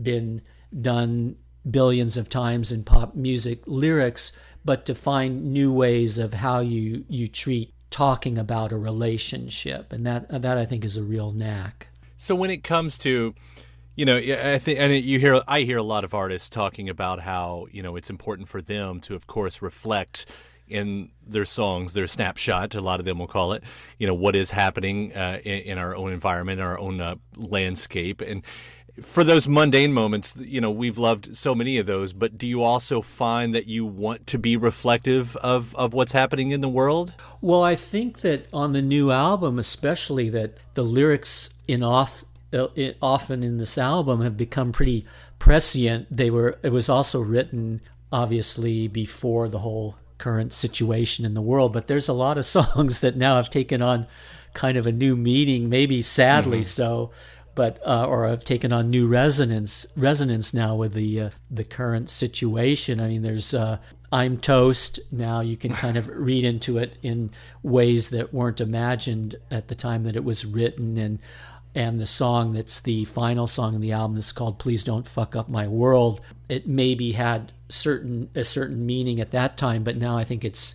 been 0.00 0.42
done 0.80 1.36
billions 1.68 2.16
of 2.16 2.28
times 2.28 2.72
in 2.72 2.84
pop 2.84 3.14
music 3.14 3.62
lyrics, 3.66 4.32
but 4.64 4.86
to 4.86 4.94
find 4.94 5.52
new 5.52 5.72
ways 5.72 6.18
of 6.18 6.34
how 6.34 6.60
you 6.60 7.04
you 7.08 7.28
treat 7.28 7.72
talking 7.90 8.38
about 8.38 8.72
a 8.72 8.76
relationship, 8.76 9.92
and 9.92 10.06
that 10.06 10.42
that 10.42 10.58
I 10.58 10.64
think 10.64 10.84
is 10.84 10.96
a 10.96 11.02
real 11.02 11.32
knack. 11.32 11.88
So 12.24 12.34
when 12.34 12.50
it 12.50 12.64
comes 12.64 12.96
to 12.98 13.34
you 13.96 14.04
know, 14.04 14.16
I 14.16 14.58
think, 14.58 14.80
and 14.80 14.92
you 14.92 15.20
hear, 15.20 15.40
I 15.46 15.60
hear 15.60 15.78
a 15.78 15.82
lot 15.82 16.02
of 16.02 16.14
artists 16.14 16.48
talking 16.48 16.88
about 16.88 17.20
how 17.20 17.66
you 17.70 17.80
know 17.80 17.94
it's 17.94 18.10
important 18.10 18.48
for 18.48 18.60
them 18.60 19.00
to, 19.02 19.14
of 19.14 19.28
course, 19.28 19.62
reflect 19.62 20.26
in 20.66 21.10
their 21.24 21.44
songs, 21.44 21.92
their 21.92 22.08
snapshot. 22.08 22.74
A 22.74 22.80
lot 22.80 22.98
of 22.98 23.06
them 23.06 23.18
will 23.18 23.28
call 23.28 23.52
it, 23.52 23.62
you 23.98 24.06
know, 24.06 24.14
what 24.14 24.34
is 24.34 24.50
happening 24.50 25.14
uh, 25.14 25.38
in, 25.44 25.60
in, 25.60 25.78
our 25.78 25.94
own 25.94 26.12
environment, 26.12 26.60
our 26.60 26.76
own 26.76 27.00
uh, 27.00 27.14
landscape, 27.36 28.20
and 28.20 28.42
for 29.02 29.24
those 29.24 29.48
mundane 29.48 29.92
moments, 29.92 30.34
you 30.38 30.60
know, 30.60 30.70
we've 30.70 30.98
loved 30.98 31.36
so 31.36 31.54
many 31.54 31.78
of 31.78 31.86
those, 31.86 32.12
but 32.12 32.38
do 32.38 32.46
you 32.46 32.62
also 32.62 33.02
find 33.02 33.54
that 33.54 33.66
you 33.66 33.84
want 33.84 34.26
to 34.28 34.38
be 34.38 34.56
reflective 34.56 35.36
of, 35.36 35.74
of 35.74 35.92
what's 35.92 36.12
happening 36.12 36.52
in 36.52 36.60
the 36.60 36.68
world? 36.68 37.12
Well, 37.40 37.62
I 37.62 37.74
think 37.74 38.20
that 38.20 38.46
on 38.52 38.72
the 38.72 38.82
new 38.82 39.10
album, 39.10 39.58
especially, 39.58 40.28
that 40.30 40.58
the 40.74 40.84
lyrics 40.84 41.54
in 41.66 41.82
off 41.82 42.24
uh, 42.52 42.68
often 43.02 43.42
in 43.42 43.58
this 43.58 43.76
album 43.76 44.20
have 44.20 44.36
become 44.36 44.70
pretty 44.70 45.04
prescient. 45.40 46.06
They 46.08 46.30
were 46.30 46.58
it 46.62 46.70
was 46.70 46.88
also 46.88 47.20
written 47.20 47.80
obviously 48.12 48.86
before 48.86 49.48
the 49.48 49.58
whole 49.58 49.96
current 50.18 50.52
situation 50.52 51.24
in 51.24 51.34
the 51.34 51.42
world, 51.42 51.72
but 51.72 51.88
there's 51.88 52.08
a 52.08 52.12
lot 52.12 52.38
of 52.38 52.44
songs 52.44 53.00
that 53.00 53.16
now 53.16 53.36
have 53.36 53.50
taken 53.50 53.82
on 53.82 54.06
kind 54.52 54.76
of 54.76 54.86
a 54.86 54.92
new 54.92 55.16
meaning, 55.16 55.68
maybe 55.68 56.00
sadly 56.00 56.60
mm-hmm. 56.60 56.62
so 56.62 57.10
but 57.54 57.80
uh, 57.86 58.06
or 58.06 58.28
have 58.28 58.44
taken 58.44 58.72
on 58.72 58.90
new 58.90 59.06
resonance 59.06 59.86
resonance 59.96 60.52
now 60.52 60.74
with 60.74 60.94
the 60.94 61.20
uh, 61.20 61.30
the 61.50 61.64
current 61.64 62.10
situation. 62.10 63.00
I 63.00 63.08
mean, 63.08 63.22
there's 63.22 63.54
uh, 63.54 63.78
I'm 64.12 64.38
toast 64.38 65.00
now. 65.10 65.40
You 65.40 65.56
can 65.56 65.72
kind 65.72 65.96
of 65.96 66.08
read 66.08 66.44
into 66.44 66.78
it 66.78 66.96
in 67.02 67.30
ways 67.62 68.10
that 68.10 68.32
weren't 68.32 68.60
imagined 68.60 69.36
at 69.50 69.68
the 69.68 69.74
time 69.74 70.04
that 70.04 70.16
it 70.16 70.24
was 70.24 70.44
written, 70.44 70.98
and 70.98 71.18
and 71.74 72.00
the 72.00 72.06
song 72.06 72.52
that's 72.52 72.80
the 72.80 73.04
final 73.04 73.46
song 73.46 73.74
in 73.74 73.80
the 73.80 73.92
album 73.92 74.14
that's 74.14 74.32
called 74.32 74.58
"Please 74.58 74.84
Don't 74.84 75.08
Fuck 75.08 75.34
Up 75.34 75.48
My 75.48 75.66
World." 75.66 76.20
It 76.48 76.68
maybe 76.68 77.12
had 77.12 77.52
certain 77.68 78.30
a 78.34 78.44
certain 78.44 78.84
meaning 78.86 79.20
at 79.20 79.32
that 79.32 79.56
time, 79.56 79.82
but 79.84 79.96
now 79.96 80.16
I 80.16 80.24
think 80.24 80.44
it's 80.44 80.74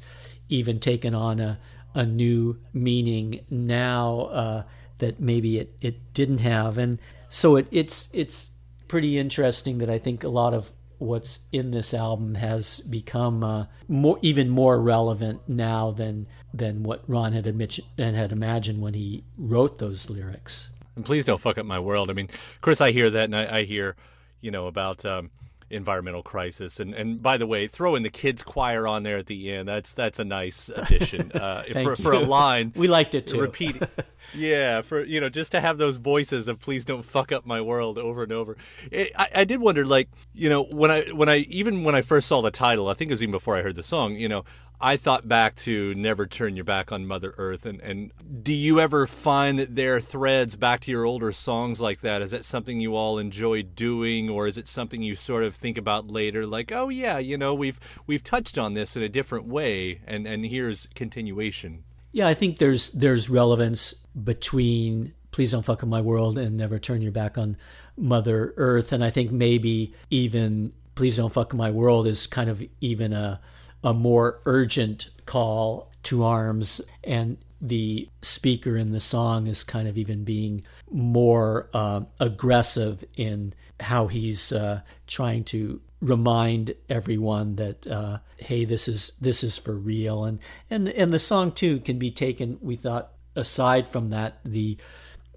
even 0.50 0.80
taken 0.80 1.16
on 1.16 1.40
a 1.40 1.60
a 1.96 2.06
new 2.06 2.60
meaning 2.74 3.46
now 3.50 4.20
uh, 4.32 4.64
that 5.00 5.20
maybe 5.20 5.60
it, 5.60 5.75
it 5.82 6.13
didn't 6.13 6.39
have. 6.39 6.77
And 6.77 7.00
so 7.27 7.56
it, 7.56 7.68
it's 7.72 8.10
it's 8.13 8.51
pretty 8.88 9.18
interesting 9.18 9.79
that 9.79 9.89
I 9.89 9.98
think 9.98 10.24
a 10.24 10.29
lot 10.29 10.53
of 10.53 10.72
what's 10.98 11.39
in 11.51 11.72
this 11.72 11.94
album 11.94 12.36
has 12.36 12.82
become 12.82 13.44
uh, 13.44 13.65
more 13.88 14.20
even 14.22 14.50
more 14.50 14.79
relevant 14.82 15.41
now 15.48 15.91
than 15.91 16.27
than 16.53 16.84
what 16.84 17.03
Ron 17.08 17.34
had 17.34 17.48
admit, 17.48 17.79
and 17.98 18.15
had 18.15 18.32
imagined 18.32 18.82
when 18.82 18.94
he 18.94 19.24
wrote 19.38 19.79
those 19.79 20.10
lyrics. 20.10 20.70
And 20.96 21.06
please 21.06 21.25
don't 21.25 21.39
fuck 21.39 21.58
up 21.58 21.65
my 21.65 21.79
world. 21.79 22.10
I 22.10 22.13
mean, 22.13 22.29
Chris, 22.62 22.82
I 22.82 22.91
hear 22.91 23.10
that, 23.10 23.25
and 23.25 23.36
I, 23.36 23.60
I 23.60 23.63
hear, 23.63 23.96
you 24.41 24.51
know, 24.51 24.68
about 24.68 25.06
um, 25.06 25.32
environmental 25.70 26.24
crisis. 26.24 26.80
And 26.80 26.94
and 26.94 27.22
by 27.22 27.38
the 27.38 27.48
way, 27.48 27.68
throw 27.68 27.96
in 27.96 28.04
the 28.04 28.10
kids 28.10 28.44
choir 28.44 28.88
on 28.88 29.04
there 29.04 29.18
at 29.18 29.28
the 29.28 29.52
end. 29.52 29.68
That's 29.68 29.94
that's 29.94 30.20
a 30.20 30.26
nice 30.26 30.70
addition 30.70 31.32
uh, 31.32 31.64
for, 31.74 31.96
for 31.96 32.14
a 32.14 32.20
line. 32.20 32.74
We 32.80 32.88
liked 32.88 33.14
it 33.14 33.28
too. 33.28 33.42
Repeat. 33.42 33.82
yeah, 34.34 34.82
for 34.82 35.04
you 35.04 35.20
know, 35.20 35.28
just 35.28 35.52
to 35.52 35.60
have 35.60 35.78
those 35.78 35.98
voices 35.98 36.48
of 36.48 36.60
"Please 36.60 36.86
don't 36.86 37.04
fuck 37.04 37.32
up 37.32 37.46
my 37.46 37.60
world" 37.60 37.98
over 37.98 38.24
and 38.24 38.32
over. 38.32 38.56
It, 38.90 39.12
I, 39.18 39.28
I 39.36 39.44
did 39.44 39.60
wonder, 39.60 39.86
like 39.86 40.10
you 40.34 40.50
know, 40.50 40.64
when 40.64 40.92
I 40.92 41.10
when 41.10 41.28
I 41.28 41.38
even 41.50 41.84
when 41.84 41.96
I 41.96 42.02
first 42.02 42.28
saw 42.28 42.42
the 42.42 42.52
title, 42.52 42.88
I 42.88 42.94
think 42.94 43.10
it 43.10 43.14
was 43.14 43.24
even 43.24 43.32
before 43.32 43.58
I 43.58 43.62
heard 43.62 43.76
the 43.76 43.84
song. 43.84 44.16
You 44.16 44.30
know, 44.30 44.46
I 44.82 44.96
thought 44.96 45.28
back 45.28 45.56
to 45.58 45.94
Never 45.96 46.26
Turn 46.26 46.56
Your 46.56 46.64
Back 46.64 46.92
on 46.92 47.06
Mother 47.06 47.34
Earth. 47.38 47.66
And, 47.66 47.82
and 47.82 48.12
do 48.44 48.54
you 48.54 48.80
ever 48.80 49.06
find 49.06 49.60
that 49.60 49.76
there 49.76 49.98
are 49.98 50.02
threads 50.02 50.56
back 50.56 50.80
to 50.82 50.92
your 50.92 51.04
older 51.04 51.34
songs 51.34 51.82
like 51.82 52.00
that? 52.02 52.22
Is 52.22 52.32
that 52.32 52.46
something 52.46 52.80
you 52.80 52.96
all 52.96 53.18
enjoy 53.18 53.64
doing, 53.64 54.30
or 54.30 54.48
is 54.48 54.58
it 54.58 54.70
something 54.70 55.02
you 55.02 55.18
sort 55.18 55.44
of 55.44 55.54
think 55.54 55.78
about 55.78 56.08
later, 56.08 56.48
like, 56.48 56.72
oh, 56.72 56.88
yeah, 56.88 57.18
you 57.18 57.38
know, 57.38 57.54
we've, 57.54 57.80
we've 58.08 58.24
touched 58.24 58.58
on 58.58 58.74
this 58.74 58.96
in 58.96 59.04
a 59.04 59.10
different 59.10 59.46
way, 59.46 60.02
and, 60.08 60.26
and 60.26 60.46
here's 60.46 60.88
continuation? 60.96 61.84
Yeah, 62.14 62.28
I 62.28 62.34
think 62.34 62.58
there's, 62.58 62.92
there's 62.92 63.30
relevance 63.30 63.94
between 64.24 65.14
Please 65.32 65.52
Don't 65.52 65.64
Fuck 65.64 65.84
Up 65.84 65.90
My 65.90 66.02
World 66.02 66.38
and 66.38 66.58
Never 66.58 66.80
Turn 66.80 67.02
Your 67.02 67.12
Back 67.12 67.38
on 67.38 67.58
Mother 67.98 68.54
Earth. 68.58 68.92
And 68.92 69.04
I 69.04 69.10
think 69.10 69.32
maybe 69.32 69.94
even 70.10 70.74
Please 70.96 71.18
Don't 71.18 71.32
Fuck 71.32 71.54
My 71.54 71.70
World 71.70 72.08
is 72.08 72.28
kind 72.28 72.50
of 72.50 72.64
even 72.82 73.14
a 73.14 73.40
a 73.84 73.94
more 73.94 74.42
urgent 74.46 75.10
call 75.26 75.92
to 76.04 76.24
arms 76.24 76.82
and 77.04 77.38
the 77.62 78.08
speaker 78.22 78.78
in 78.78 78.92
the 78.92 79.00
song 79.00 79.48
is 79.48 79.64
kind 79.64 79.88
of 79.88 79.98
even 79.98 80.24
being 80.24 80.64
more 80.90 81.70
uh, 81.74 82.02
aggressive 82.20 83.04
in 83.16 83.54
how 83.80 84.08
he's 84.08 84.52
uh, 84.52 84.82
trying 85.08 85.44
to 85.44 85.82
remind 86.02 86.74
everyone 86.90 87.56
that 87.58 87.86
uh, 87.88 88.20
hey 88.38 88.64
this 88.64 88.88
is 88.88 89.12
this 89.20 89.44
is 89.44 89.58
for 89.58 89.74
real. 89.74 90.24
And 90.24 90.40
and 90.70 90.88
and 90.90 91.14
the 91.14 91.20
song 91.20 91.52
too 91.52 91.80
can 91.80 92.00
be 92.00 92.12
taken 92.12 92.58
we 92.62 92.76
thought 92.76 93.12
aside 93.36 93.88
from 93.88 94.10
that 94.10 94.40
the 94.44 94.78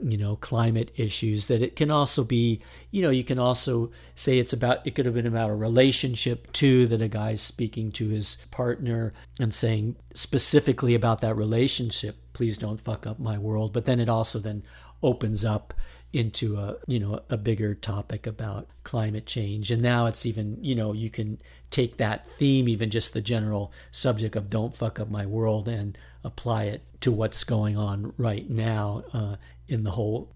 you 0.03 0.19
know 0.19 0.37
climate 0.37 0.91
issues 0.97 1.47
that 1.47 1.63
it 1.63 1.77
can 1.77 1.91
also 1.91 2.25
be 2.25 2.61
you 2.91 3.01
know 3.01 3.11
you 3.11 3.25
can 3.25 3.39
also 3.39 3.91
say 4.15 4.39
it's 4.39 4.53
about 4.53 4.87
it 4.87 4.95
could 4.95 5.07
have 5.07 5.15
been 5.15 5.27
about 5.27 5.51
a 5.51 5.55
relationship 5.55 6.53
too 6.53 6.87
that 6.87 7.01
a 7.01 7.09
guy's 7.09 7.41
speaking 7.41 7.93
to 7.93 8.09
his 8.09 8.37
partner 8.51 9.13
and 9.39 9.55
saying 9.55 9.95
specifically 10.15 10.95
about 10.95 11.21
that 11.21 11.37
relationship 11.37 12.17
please 12.33 12.59
don't 12.59 12.81
fuck 12.81 13.07
up 13.07 13.19
my 13.19 13.39
world. 13.39 13.73
But 13.73 13.85
then 13.85 14.01
it 14.01 14.09
also 14.09 14.39
then 14.39 14.63
opens 15.03 15.45
up 15.45 15.75
into 16.13 16.59
a 16.59 16.77
you 16.87 17.01
know 17.01 17.21
a 17.31 17.37
bigger 17.37 17.75
topic 17.75 18.27
about 18.27 18.69
climate 18.85 19.27
change. 19.27 19.71
And 19.71 19.83
now 19.83 20.07
it's 20.07 20.27
even 20.27 20.59
you 20.63 20.75
know 20.75 20.93
you 20.93 21.11
can 21.11 21.39
take 21.71 21.97
that 21.97 22.29
theme 22.33 22.69
even 22.69 22.91
just 22.91 23.15
the 23.15 23.21
general 23.21 23.73
subject 23.91 24.37
of 24.37 24.51
don't 24.51 24.77
fuck 24.77 25.01
up 25.01 25.11
my 25.11 25.25
world 25.25 25.69
and 25.69 25.97
apply 26.25 26.65
it 26.65 26.83
to 27.01 27.11
what's 27.11 27.45
going 27.45 27.77
on 27.77 28.13
right 28.17 28.49
now 28.49 29.03
uh, 29.13 29.37
in 29.69 29.85
the 29.85 29.93
whole 29.93 30.31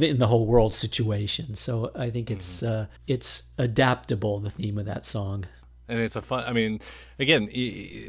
in 0.00 0.18
the 0.18 0.26
whole 0.26 0.46
world 0.46 0.74
situation. 0.74 1.54
So 1.54 1.92
i 1.94 2.10
think 2.10 2.30
it's 2.30 2.62
mm-hmm. 2.62 2.82
uh, 2.82 2.86
it's 3.06 3.44
adaptable 3.58 4.38
the 4.38 4.50
theme 4.50 4.78
of 4.78 4.86
that 4.86 5.04
song 5.04 5.44
and 5.88 6.00
it's 6.00 6.16
a 6.16 6.22
fun 6.22 6.44
i 6.44 6.52
mean 6.52 6.80
again 7.18 7.48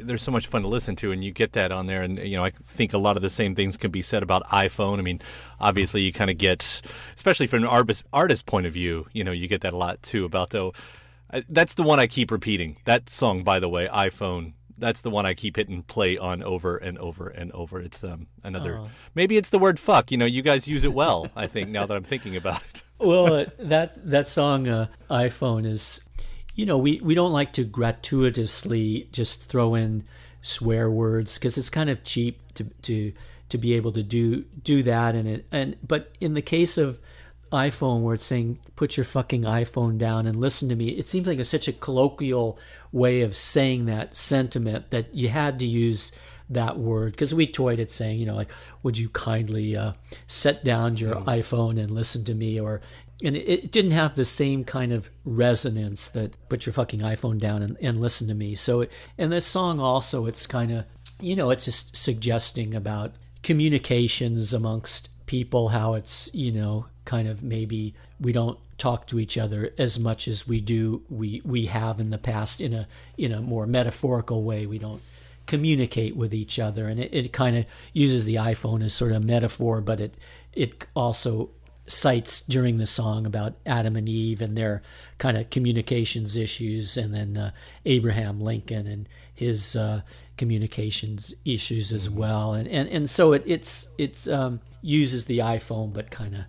there's 0.04 0.22
so 0.22 0.30
much 0.30 0.46
fun 0.46 0.62
to 0.62 0.68
listen 0.68 0.94
to 0.94 1.12
and 1.12 1.24
you 1.24 1.32
get 1.32 1.52
that 1.52 1.72
on 1.72 1.86
there 1.86 2.02
and 2.02 2.18
you 2.18 2.36
know 2.36 2.44
i 2.44 2.50
think 2.50 2.92
a 2.92 2.98
lot 2.98 3.16
of 3.16 3.22
the 3.22 3.30
same 3.30 3.54
things 3.54 3.76
can 3.76 3.90
be 3.90 4.02
said 4.02 4.22
about 4.22 4.46
iphone 4.50 4.98
i 4.98 5.02
mean 5.02 5.20
obviously 5.60 6.02
you 6.02 6.12
kind 6.12 6.30
of 6.30 6.38
get 6.38 6.82
especially 7.16 7.46
from 7.46 7.60
an 7.60 7.68
artist 7.68 8.04
artist 8.12 8.46
point 8.46 8.66
of 8.66 8.72
view 8.72 9.06
you 9.12 9.24
know 9.24 9.32
you 9.32 9.48
get 9.48 9.60
that 9.60 9.72
a 9.72 9.76
lot 9.76 10.02
too 10.02 10.24
about 10.24 10.50
though 10.50 10.72
that's 11.48 11.74
the 11.74 11.82
one 11.82 11.98
i 11.98 12.06
keep 12.06 12.30
repeating 12.30 12.76
that 12.84 13.08
song 13.10 13.42
by 13.42 13.58
the 13.58 13.68
way 13.68 13.88
iphone 13.88 14.52
that's 14.80 15.02
the 15.02 15.10
one 15.10 15.26
I 15.26 15.34
keep 15.34 15.56
hitting 15.56 15.82
play 15.82 16.18
on 16.18 16.42
over 16.42 16.76
and 16.76 16.98
over 16.98 17.28
and 17.28 17.52
over. 17.52 17.80
It's 17.80 18.02
um, 18.02 18.26
another. 18.42 18.78
Oh. 18.78 18.90
Maybe 19.14 19.36
it's 19.36 19.50
the 19.50 19.58
word 19.58 19.78
"fuck." 19.78 20.10
You 20.10 20.16
know, 20.16 20.24
you 20.24 20.42
guys 20.42 20.66
use 20.66 20.84
it 20.84 20.92
well. 20.92 21.28
I 21.36 21.46
think 21.46 21.68
now 21.68 21.86
that 21.86 21.96
I'm 21.96 22.02
thinking 22.02 22.34
about 22.34 22.62
it. 22.74 22.82
well, 22.98 23.32
uh, 23.32 23.46
that 23.58 24.10
that 24.10 24.26
song 24.26 24.66
uh, 24.66 24.86
"iPhone" 25.10 25.66
is 25.66 26.02
you 26.60 26.66
know, 26.66 26.76
we, 26.76 27.00
we 27.02 27.14
don't 27.14 27.32
like 27.32 27.54
to 27.54 27.64
gratuitously 27.64 29.08
just 29.12 29.44
throw 29.44 29.74
in 29.74 30.04
swear 30.42 30.90
words 30.90 31.38
because 31.38 31.56
it's 31.56 31.70
kind 31.70 31.88
of 31.88 32.04
cheap 32.04 32.38
to, 32.52 32.64
to 32.82 33.14
to 33.48 33.56
be 33.56 33.72
able 33.72 33.92
to 33.92 34.02
do 34.02 34.42
do 34.62 34.82
that 34.82 35.14
and 35.14 35.26
it. 35.26 35.46
And 35.50 35.76
but 35.82 36.12
in 36.20 36.34
the 36.34 36.42
case 36.42 36.76
of 36.76 37.00
iPhone 37.50 38.02
where 38.02 38.14
it's 38.14 38.26
saying 38.26 38.58
put 38.76 38.98
your 38.98 39.04
fucking 39.04 39.42
iPhone 39.44 39.96
down 39.96 40.26
and 40.26 40.36
listen 40.36 40.68
to 40.68 40.76
me 40.76 40.90
it 40.90 41.08
seems 41.08 41.26
like 41.26 41.38
it's 41.38 41.48
such 41.48 41.66
a 41.66 41.72
colloquial 41.72 42.58
way 42.92 43.22
of 43.22 43.34
saying 43.34 43.86
that 43.86 44.14
sentiment 44.14 44.90
that 44.90 45.14
you 45.14 45.30
had 45.30 45.58
to 45.60 45.66
use 45.66 46.12
that 46.50 46.78
word. 46.78 47.12
Because 47.12 47.32
we 47.32 47.46
toyed 47.46 47.80
at 47.80 47.90
saying 47.90 48.20
you 48.20 48.26
know 48.26 48.36
like 48.36 48.52
would 48.82 48.98
you 48.98 49.08
kindly 49.08 49.78
uh, 49.78 49.92
set 50.26 50.62
down 50.62 50.98
your 50.98 51.14
mm. 51.14 51.24
iphone 51.24 51.80
and 51.80 51.90
listen 51.90 52.22
to 52.24 52.34
me? 52.34 52.60
or 52.60 52.82
and 53.22 53.36
it, 53.36 53.70
didn't 53.70 53.90
have 53.90 54.14
the 54.14 54.24
same 54.24 54.64
kind 54.64 54.92
of 54.92 55.10
resonance 55.24 56.08
that 56.10 56.36
put 56.48 56.66
your 56.66 56.72
fucking 56.72 57.00
iPhone 57.00 57.38
down 57.38 57.62
and, 57.62 57.76
and 57.80 58.00
listen 58.00 58.28
to 58.28 58.34
me. 58.34 58.54
So, 58.54 58.82
it, 58.82 58.92
and 59.18 59.32
this 59.32 59.46
song 59.46 59.80
also, 59.80 60.26
it's 60.26 60.46
kind 60.46 60.70
of, 60.70 60.84
you 61.20 61.36
know, 61.36 61.50
it's 61.50 61.66
just 61.66 61.96
suggesting 61.96 62.74
about 62.74 63.14
communications 63.42 64.52
amongst 64.54 65.08
people, 65.26 65.68
how 65.68 65.94
it's, 65.94 66.30
you 66.34 66.50
know, 66.50 66.86
kind 67.04 67.28
of 67.28 67.42
maybe 67.42 67.94
we 68.20 68.32
don't 68.32 68.58
talk 68.78 69.06
to 69.06 69.18
each 69.18 69.36
other 69.36 69.72
as 69.78 69.98
much 69.98 70.26
as 70.26 70.48
we 70.48 70.60
do 70.60 71.02
we 71.10 71.42
we 71.44 71.66
have 71.66 72.00
in 72.00 72.10
the 72.10 72.18
past 72.18 72.60
in 72.60 72.72
a 72.72 72.88
in 73.18 73.32
a 73.32 73.40
more 73.40 73.66
metaphorical 73.66 74.42
way. 74.42 74.66
We 74.66 74.78
don't 74.78 75.02
communicate 75.46 76.16
with 76.16 76.32
each 76.32 76.58
other, 76.58 76.86
and 76.86 77.00
it, 77.00 77.12
it 77.12 77.32
kind 77.32 77.56
of 77.56 77.66
uses 77.92 78.24
the 78.24 78.36
iPhone 78.36 78.82
as 78.82 78.94
sort 78.94 79.10
of 79.12 79.18
a 79.18 79.26
metaphor, 79.26 79.80
but 79.80 80.00
it 80.00 80.14
it 80.52 80.86
also 80.96 81.50
cites 81.90 82.40
during 82.42 82.78
the 82.78 82.86
song 82.86 83.26
about 83.26 83.54
Adam 83.66 83.96
and 83.96 84.08
Eve 84.08 84.40
and 84.40 84.56
their 84.56 84.82
kind 85.18 85.36
of 85.36 85.50
communications 85.50 86.36
issues, 86.36 86.96
and 86.96 87.14
then 87.14 87.36
uh, 87.36 87.50
Abraham 87.84 88.40
Lincoln 88.40 88.86
and 88.86 89.08
his 89.34 89.76
uh, 89.76 90.02
communications 90.36 91.34
issues 91.44 91.92
as 91.92 92.08
well. 92.08 92.52
And 92.54 92.68
and, 92.68 92.88
and 92.88 93.10
so 93.10 93.32
it 93.32 93.42
it's 93.46 93.88
it's 93.98 94.28
um, 94.28 94.60
uses 94.82 95.24
the 95.24 95.38
iPhone, 95.38 95.92
but 95.92 96.10
kind 96.10 96.34
of 96.34 96.44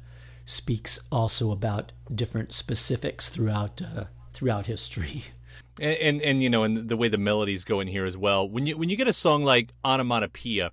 speaks 0.45 0.99
also 1.11 1.51
about 1.51 1.91
different 2.13 2.53
specifics 2.53 3.29
throughout 3.29 3.81
uh, 3.81 4.05
throughout 4.33 4.67
history. 4.67 5.25
And, 5.79 5.97
and, 5.97 6.21
and 6.21 6.43
you 6.43 6.49
know, 6.49 6.63
and 6.63 6.89
the 6.89 6.97
way 6.97 7.07
the 7.07 7.17
melodies 7.17 7.63
go 7.63 7.79
in 7.79 7.87
here 7.87 8.05
as 8.05 8.17
well. 8.17 8.47
When 8.47 8.65
you 8.65 8.77
when 8.77 8.89
you 8.89 8.97
get 8.97 9.07
a 9.07 9.13
song 9.13 9.43
like 9.43 9.69
Onomatopoeia, 9.85 10.71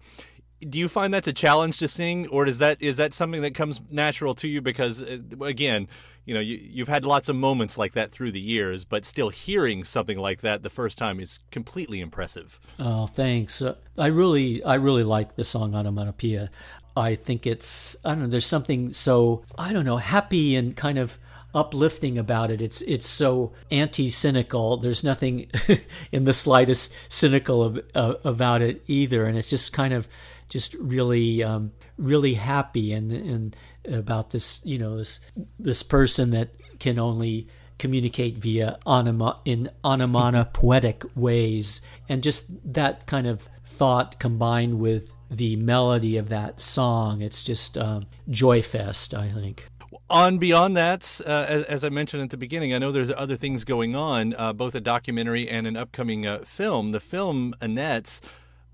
do 0.60 0.78
you 0.78 0.88
find 0.88 1.12
that's 1.12 1.28
a 1.28 1.32
challenge 1.32 1.78
to 1.78 1.88
sing, 1.88 2.26
or 2.28 2.46
is 2.46 2.58
that 2.58 2.80
is 2.82 2.96
that 2.96 3.14
something 3.14 3.42
that 3.42 3.54
comes 3.54 3.80
natural 3.90 4.34
to 4.34 4.48
you? 4.48 4.60
Because 4.60 5.02
uh, 5.02 5.18
again, 5.40 5.88
you 6.24 6.34
know, 6.34 6.40
you, 6.40 6.60
you've 6.62 6.88
had 6.88 7.06
lots 7.06 7.28
of 7.28 7.36
moments 7.36 7.78
like 7.78 7.92
that 7.94 8.10
through 8.10 8.32
the 8.32 8.40
years, 8.40 8.84
but 8.84 9.06
still 9.06 9.30
hearing 9.30 9.82
something 9.82 10.18
like 10.18 10.42
that 10.42 10.62
the 10.62 10.70
first 10.70 10.98
time 10.98 11.20
is 11.20 11.40
completely 11.50 12.00
impressive. 12.00 12.60
Oh, 12.78 13.06
thanks. 13.06 13.62
Uh, 13.62 13.76
I 13.96 14.08
really, 14.08 14.62
I 14.62 14.74
really 14.74 15.04
like 15.04 15.36
the 15.36 15.44
song 15.44 15.74
Onomatopoeia. 15.74 16.50
I 16.94 17.14
think 17.14 17.46
it's, 17.46 17.96
I 18.04 18.10
don't 18.10 18.24
know, 18.24 18.26
there's 18.26 18.44
something 18.44 18.92
so, 18.92 19.42
I 19.56 19.72
don't 19.72 19.86
know, 19.86 19.96
happy 19.96 20.56
and 20.56 20.76
kind 20.76 20.98
of 20.98 21.18
uplifting 21.54 22.18
about 22.18 22.50
it. 22.50 22.60
It's 22.60 22.82
it's 22.82 23.06
so 23.06 23.52
anti-cynical. 23.70 24.76
There's 24.76 25.02
nothing 25.02 25.50
in 26.12 26.24
the 26.24 26.32
slightest 26.32 26.92
cynical 27.08 27.62
of, 27.62 27.80
uh, 27.94 28.14
about 28.24 28.62
it 28.62 28.82
either, 28.86 29.24
and 29.24 29.38
it's 29.38 29.48
just 29.48 29.72
kind 29.72 29.94
of 29.94 30.08
just 30.48 30.74
really 30.74 31.42
um, 31.42 31.72
really 31.96 32.34
happy 32.34 32.92
and 32.92 33.12
and 33.12 33.56
about 33.86 34.30
this 34.30 34.64
you 34.64 34.78
know 34.78 34.96
this 34.96 35.20
this 35.58 35.82
person 35.82 36.30
that 36.30 36.50
can 36.78 36.98
only 36.98 37.48
communicate 37.78 38.36
via 38.38 38.78
onoma, 38.86 39.38
in 39.44 39.70
onomatopoetic 39.84 41.04
ways 41.14 41.80
and 42.08 42.22
just 42.22 42.46
that 42.72 43.06
kind 43.06 43.26
of 43.26 43.48
thought 43.64 44.18
combined 44.18 44.78
with 44.78 45.12
the 45.30 45.56
melody 45.56 46.16
of 46.16 46.28
that 46.28 46.60
song 46.60 47.20
it's 47.20 47.44
just 47.44 47.76
um, 47.76 48.06
joy 48.28 48.62
fest 48.62 49.14
i 49.14 49.30
think 49.30 49.68
on 50.10 50.38
beyond 50.38 50.76
that, 50.76 51.20
uh, 51.26 51.46
as, 51.48 51.64
as, 51.64 51.84
I 51.84 51.90
mentioned 51.90 52.22
at 52.22 52.30
the 52.30 52.38
beginning, 52.38 52.72
I 52.72 52.78
know 52.78 52.92
there's 52.92 53.10
other 53.10 53.36
things 53.36 53.64
going 53.64 53.94
on, 53.94 54.34
uh, 54.34 54.54
both 54.54 54.74
a 54.74 54.80
documentary 54.80 55.48
and 55.48 55.66
an 55.66 55.76
upcoming 55.76 56.26
uh, 56.26 56.40
film. 56.44 56.92
The 56.92 57.00
film 57.00 57.54
Annette's 57.60 58.22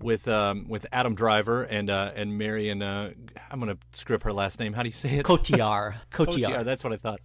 with 0.01 0.27
um, 0.27 0.67
with 0.67 0.85
Adam 0.91 1.15
Driver 1.15 1.63
and 1.63 1.89
uh, 1.89 2.11
and 2.15 2.37
Marion. 2.37 2.81
Uh, 2.81 3.11
I'm 3.49 3.59
going 3.59 3.75
to 3.75 3.97
screw 3.97 4.15
up 4.15 4.23
her 4.23 4.33
last 4.33 4.59
name. 4.59 4.73
How 4.73 4.83
do 4.83 4.89
you 4.89 4.93
say 4.93 5.17
it? 5.17 5.25
Cotillard. 5.25 5.95
Cotillard. 6.11 6.43
Cotillard. 6.43 6.65
That's 6.65 6.83
what 6.83 6.93
I 6.93 6.97
thought. 6.97 7.19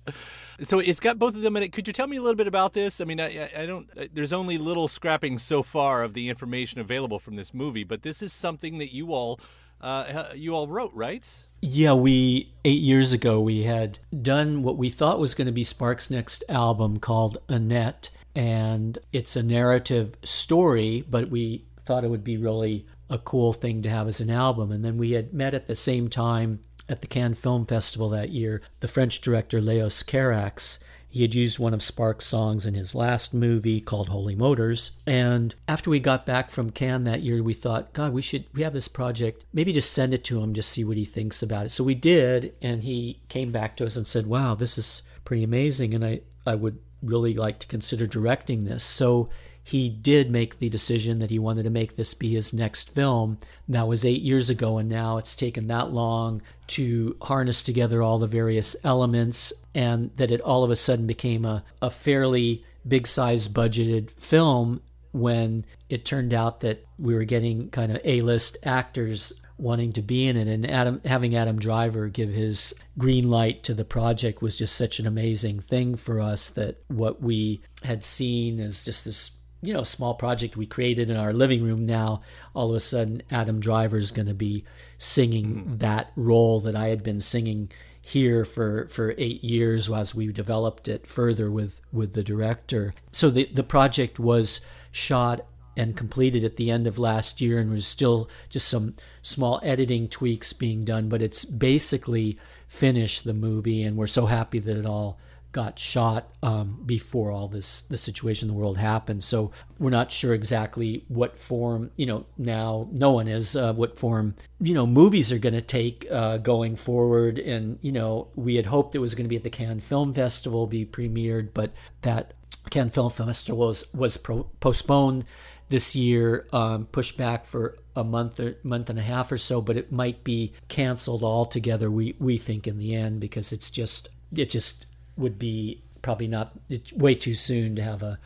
So 0.63 0.79
it's 0.79 1.01
got 1.01 1.19
both 1.19 1.35
of 1.35 1.43
them 1.43 1.57
in 1.57 1.63
it. 1.63 1.73
Could 1.73 1.87
you 1.87 1.93
tell 1.93 2.07
me 2.07 2.17
a 2.17 2.23
little 2.23 2.37
bit 2.37 2.47
about 2.47 2.73
this? 2.73 3.01
I 3.01 3.05
mean, 3.05 3.21
I, 3.21 3.51
I 3.57 3.67
don't. 3.67 3.89
There's 4.15 4.33
only 4.33 4.59
little 4.59 4.89
scrapping 4.89 5.39
so 5.39 5.63
far 5.63 6.03
of 6.03 6.15
the 6.15 6.29
information 6.29 6.81
available 6.81 7.19
from 7.19 7.37
this 7.37 7.53
movie, 7.55 7.85
but 7.85 8.03
this 8.03 8.23
is 8.23 8.33
something 8.33 8.79
that 8.79 8.95
you 8.95 9.13
all 9.13 9.41
uh, 9.81 10.25
you 10.35 10.55
all 10.55 10.69
wrote, 10.69 10.93
right? 10.95 11.47
Yeah, 11.63 11.95
we 11.95 12.53
eight 12.65 12.81
years 12.81 13.13
ago 13.13 13.41
we 13.41 13.65
had 13.65 13.99
done 14.23 14.63
what 14.63 14.77
we 14.77 14.91
thought 14.91 15.19
was 15.19 15.35
going 15.35 15.47
to 15.47 15.53
be 15.53 15.65
Sparks' 15.65 16.11
next 16.11 16.45
album 16.49 16.99
called 16.99 17.39
Annette, 17.49 18.11
and 18.35 18.99
it's 19.13 19.37
a 19.37 19.43
narrative 19.43 20.17
story, 20.23 21.05
but 21.09 21.31
we 21.31 21.65
thought 21.91 22.05
it 22.05 22.11
would 22.11 22.23
be 22.23 22.37
really 22.37 22.87
a 23.09 23.19
cool 23.19 23.53
thing 23.53 23.83
to 23.83 23.91
have 23.91 24.07
as 24.07 24.21
an 24.21 24.31
album. 24.31 24.71
And 24.71 24.85
then 24.85 24.97
we 24.97 25.11
had 25.11 25.35
met 25.35 25.55
at 25.55 25.67
the 25.67 25.75
same 25.75 26.09
time 26.09 26.61
at 26.89 27.01
the 27.01 27.09
Cannes 27.09 27.35
Film 27.35 27.67
Festival 27.67 28.09
that 28.11 28.31
year, 28.31 28.63
the 28.79 28.87
French 28.87 29.21
director 29.21 29.61
Leos 29.61 30.05
Carax 30.05 30.79
he 31.09 31.23
had 31.23 31.35
used 31.35 31.59
one 31.59 31.75
of 31.75 31.83
Sparks' 31.83 32.27
songs 32.27 32.65
in 32.65 32.75
his 32.75 32.95
last 32.95 33.35
movie 33.35 33.81
called 33.81 34.11
Holy 34.11 34.37
Motors. 34.37 34.93
And 35.09 35.53
after 35.67 35.91
we 35.91 35.99
got 35.99 36.25
back 36.25 36.53
from 36.53 36.71
Cannes 36.71 37.03
that 37.03 37.23
year, 37.23 37.43
we 37.43 37.53
thought, 37.53 37.93
God, 37.93 38.13
we 38.13 38.23
should 38.23 38.45
we 38.55 38.63
have 38.63 38.73
this 38.73 38.87
project. 38.87 39.45
Maybe 39.53 39.73
just 39.73 39.93
send 39.93 40.15
it 40.15 40.23
to 40.27 40.41
him, 40.41 40.55
just 40.55 40.71
see 40.71 40.85
what 40.85 40.97
he 40.97 41.05
thinks 41.05 41.43
about 41.43 41.67
it. 41.67 41.71
So 41.71 41.83
we 41.83 41.97
did, 41.97 42.55
and 42.63 42.85
he 42.85 43.23
came 43.29 43.51
back 43.51 43.77
to 43.79 43.87
us 43.87 43.97
and 43.97 44.07
said, 44.07 44.29
Wow, 44.29 44.55
this 44.55 44.79
is 44.79 45.03
pretty 45.25 45.43
amazing, 45.43 45.95
and 45.95 46.05
I 46.05 46.21
I 46.47 46.55
would 46.55 46.79
really 47.03 47.35
like 47.35 47.59
to 47.59 47.67
consider 47.67 48.07
directing 48.07 48.65
this. 48.65 48.85
So 48.85 49.31
he 49.63 49.89
did 49.89 50.31
make 50.31 50.59
the 50.59 50.69
decision 50.69 51.19
that 51.19 51.31
he 51.31 51.39
wanted 51.39 51.63
to 51.65 51.71
make 51.71 51.97
this 51.97 52.15
be 52.15 52.35
his 52.35 52.53
next 52.53 52.91
film. 52.91 53.39
That 53.69 53.89
was 53.89 54.05
eight 54.05 54.23
years 54.23 54.51
ago, 54.51 54.79
and 54.79 54.89
now 54.89 55.19
it's 55.19 55.37
taken 55.37 55.69
that 55.69 55.93
long 55.93 56.43
to 56.69 57.17
harness 57.23 57.63
together 57.63 58.03
all 58.03 58.19
the 58.19 58.27
various 58.27 58.75
elements, 58.85 59.53
and 59.75 60.11
that 60.17 60.31
it 60.31 60.41
all 60.41 60.65
of 60.65 60.71
a 60.71 60.77
sudden 60.77 61.07
became 61.07 61.45
a, 61.45 61.65
a 61.81 61.91
fairly 61.91 62.65
big 62.87 63.07
size 63.07 63.49
budgeted 63.49 64.11
film 64.13 64.81
when 65.13 65.65
it 65.89 66.05
turned 66.05 66.33
out 66.33 66.61
that 66.61 66.85
we 66.99 67.15
were 67.15 67.25
getting 67.25 67.69
kind 67.71 67.93
of 67.93 68.01
A 68.05 68.21
list 68.21 68.57
actors 68.63 69.33
wanting 69.59 69.93
to 69.93 70.01
be 70.01 70.27
in 70.27 70.37
it 70.37 70.49
and 70.49 70.69
Adam 70.69 71.01
having 71.05 71.37
Adam 71.37 71.59
Driver 71.59 72.09
give 72.09 72.31
his 72.31 72.73
green 72.97 73.29
light 73.29 73.63
to 73.65 73.75
the 73.75 73.85
project 73.85 74.41
was 74.41 74.57
just 74.57 74.75
such 74.75 74.99
an 74.99 75.07
amazing 75.07 75.61
thing 75.61 75.97
for 75.97 76.19
us 76.19 76.49
that 76.49 76.83
what 76.89 77.21
we 77.21 77.61
had 77.83 78.03
seen 78.03 78.59
as 78.59 78.83
just 78.83 79.05
this 79.05 79.40
you 79.63 79.73
know 79.73 79.83
small 79.83 80.15
project 80.15 80.57
we 80.57 80.67
created 80.67 81.11
in 81.11 81.17
our 81.17 81.33
living 81.33 81.63
room 81.63 81.85
now 81.85 82.21
all 82.55 82.71
of 82.71 82.77
a 82.77 82.81
sudden 82.81 83.23
adam 83.31 83.61
driver 83.61 83.97
is 83.97 84.13
going 84.13 84.29
to 84.29 84.35
be 84.35 84.65
singing 84.99 85.47
mm-hmm. 85.47 85.77
that 85.79 86.13
role 86.17 86.61
that 86.61 86.77
i 86.77 86.89
had 86.89 87.03
been 87.03 87.21
singing 87.21 87.71
here 88.03 88.45
for 88.45 88.87
for 88.87 89.15
eight 89.19 89.45
years 89.45 89.91
as 89.91 90.15
we 90.15 90.33
developed 90.33 90.89
it 90.89 91.07
further 91.07 91.51
with 91.51 91.81
with 91.93 92.15
the 92.15 92.25
director 92.25 92.95
so 93.13 93.29
the 93.31 93.49
the 93.53 93.63
project 93.63 94.19
was 94.19 94.61
shot 94.91 95.45
and 95.77 95.97
completed 95.97 96.43
at 96.45 96.57
the 96.57 96.71
end 96.71 96.87
of 96.87 96.99
last 96.99 97.41
year 97.41 97.59
and 97.59 97.71
was 97.71 97.87
still 97.87 98.29
just 98.49 98.67
some 98.67 98.95
small 99.23 99.61
editing 99.63 100.09
tweaks 100.09 100.53
being 100.53 100.83
done 100.83 101.09
but 101.09 101.23
it's 101.23 101.45
basically 101.45 102.39
finished 102.67 103.25
the 103.25 103.35
movie 103.35 103.83
and 103.83 103.97
we're 103.97 104.07
so 104.07 104.27
happy 104.27 104.59
that 104.59 104.77
it 104.77 104.87
all 104.87 105.19
got 105.53 105.79
shot 105.79 106.31
um, 106.43 106.83
before 106.87 107.31
all 107.31 107.49
this 107.49 107.83
the 107.83 107.97
situation 107.97 108.49
in 108.49 108.55
the 108.55 108.61
world 108.61 108.79
happened. 108.79 109.25
So 109.25 109.51
we're 109.79 109.91
not 109.91 110.11
sure 110.11 110.35
exactly 110.35 111.05
what 111.09 111.39
form 111.39 111.91
you 111.97 112.07
know 112.07 112.27
now 112.39 112.89
no 112.93 113.13
one 113.13 113.29
is 113.29 113.57
uh, 113.57 113.73
what 113.75 113.99
form 113.99 114.37
you 114.61 114.75
know 114.75 114.87
movies 114.87 115.33
are 115.33 115.39
going 115.39 115.55
to 115.55 115.63
take 115.63 116.07
uh, 116.11 116.39
going 116.39 116.77
forward. 116.77 117.39
And 117.39 117.79
you 117.83 117.93
know 117.93 118.29
we 118.35 118.57
had 118.57 118.67
hoped 118.67 118.95
it 118.95 119.01
was 119.01 119.15
going 119.15 119.25
to 119.25 119.31
be 119.31 119.37
at 119.37 119.45
the 119.45 119.51
Cannes 119.51 119.81
Film 119.81 120.13
Festival 120.13 120.67
be 120.67 120.85
premiered, 120.85 121.51
but 121.55 121.73
that 122.03 122.35
Cannes 122.71 122.91
Film 122.91 123.11
Festival 123.11 123.67
was 123.67 123.93
was 123.93 124.17
pro- 124.17 124.51
postponed 124.61 125.25
this 125.69 125.95
year, 125.95 126.47
um, 126.53 126.87
pushed 126.87 127.17
back 127.17 127.47
for 127.47 127.77
a 127.95 128.05
month 128.05 128.41
or 128.41 128.57
month 128.63 128.91
and 128.91 128.99
a 128.99 129.03
half 129.03 129.31
or 129.31 129.39
so, 129.39 129.63
but 129.63 129.77
it 129.77 129.93
might 129.93 130.23
be 130.25 130.53
canceled 130.69 131.23
altogether. 131.23 131.91
We 131.91 132.15
we 132.19 132.37
think 132.37 132.67
in 132.67 132.79
the 132.79 132.95
end 132.95 133.21
because 133.21 133.53
it's 133.53 133.71
just 133.71 134.09
it 134.35 134.51
just 134.51 134.87
would 135.17 135.39
be 135.39 135.83
probably 136.03 136.27
not 136.27 136.53
it's 136.69 136.93
way 136.93 137.15
too 137.15 137.35
soon 137.35 137.77
to 137.77 137.83
have 137.83 138.03
a 138.03 138.19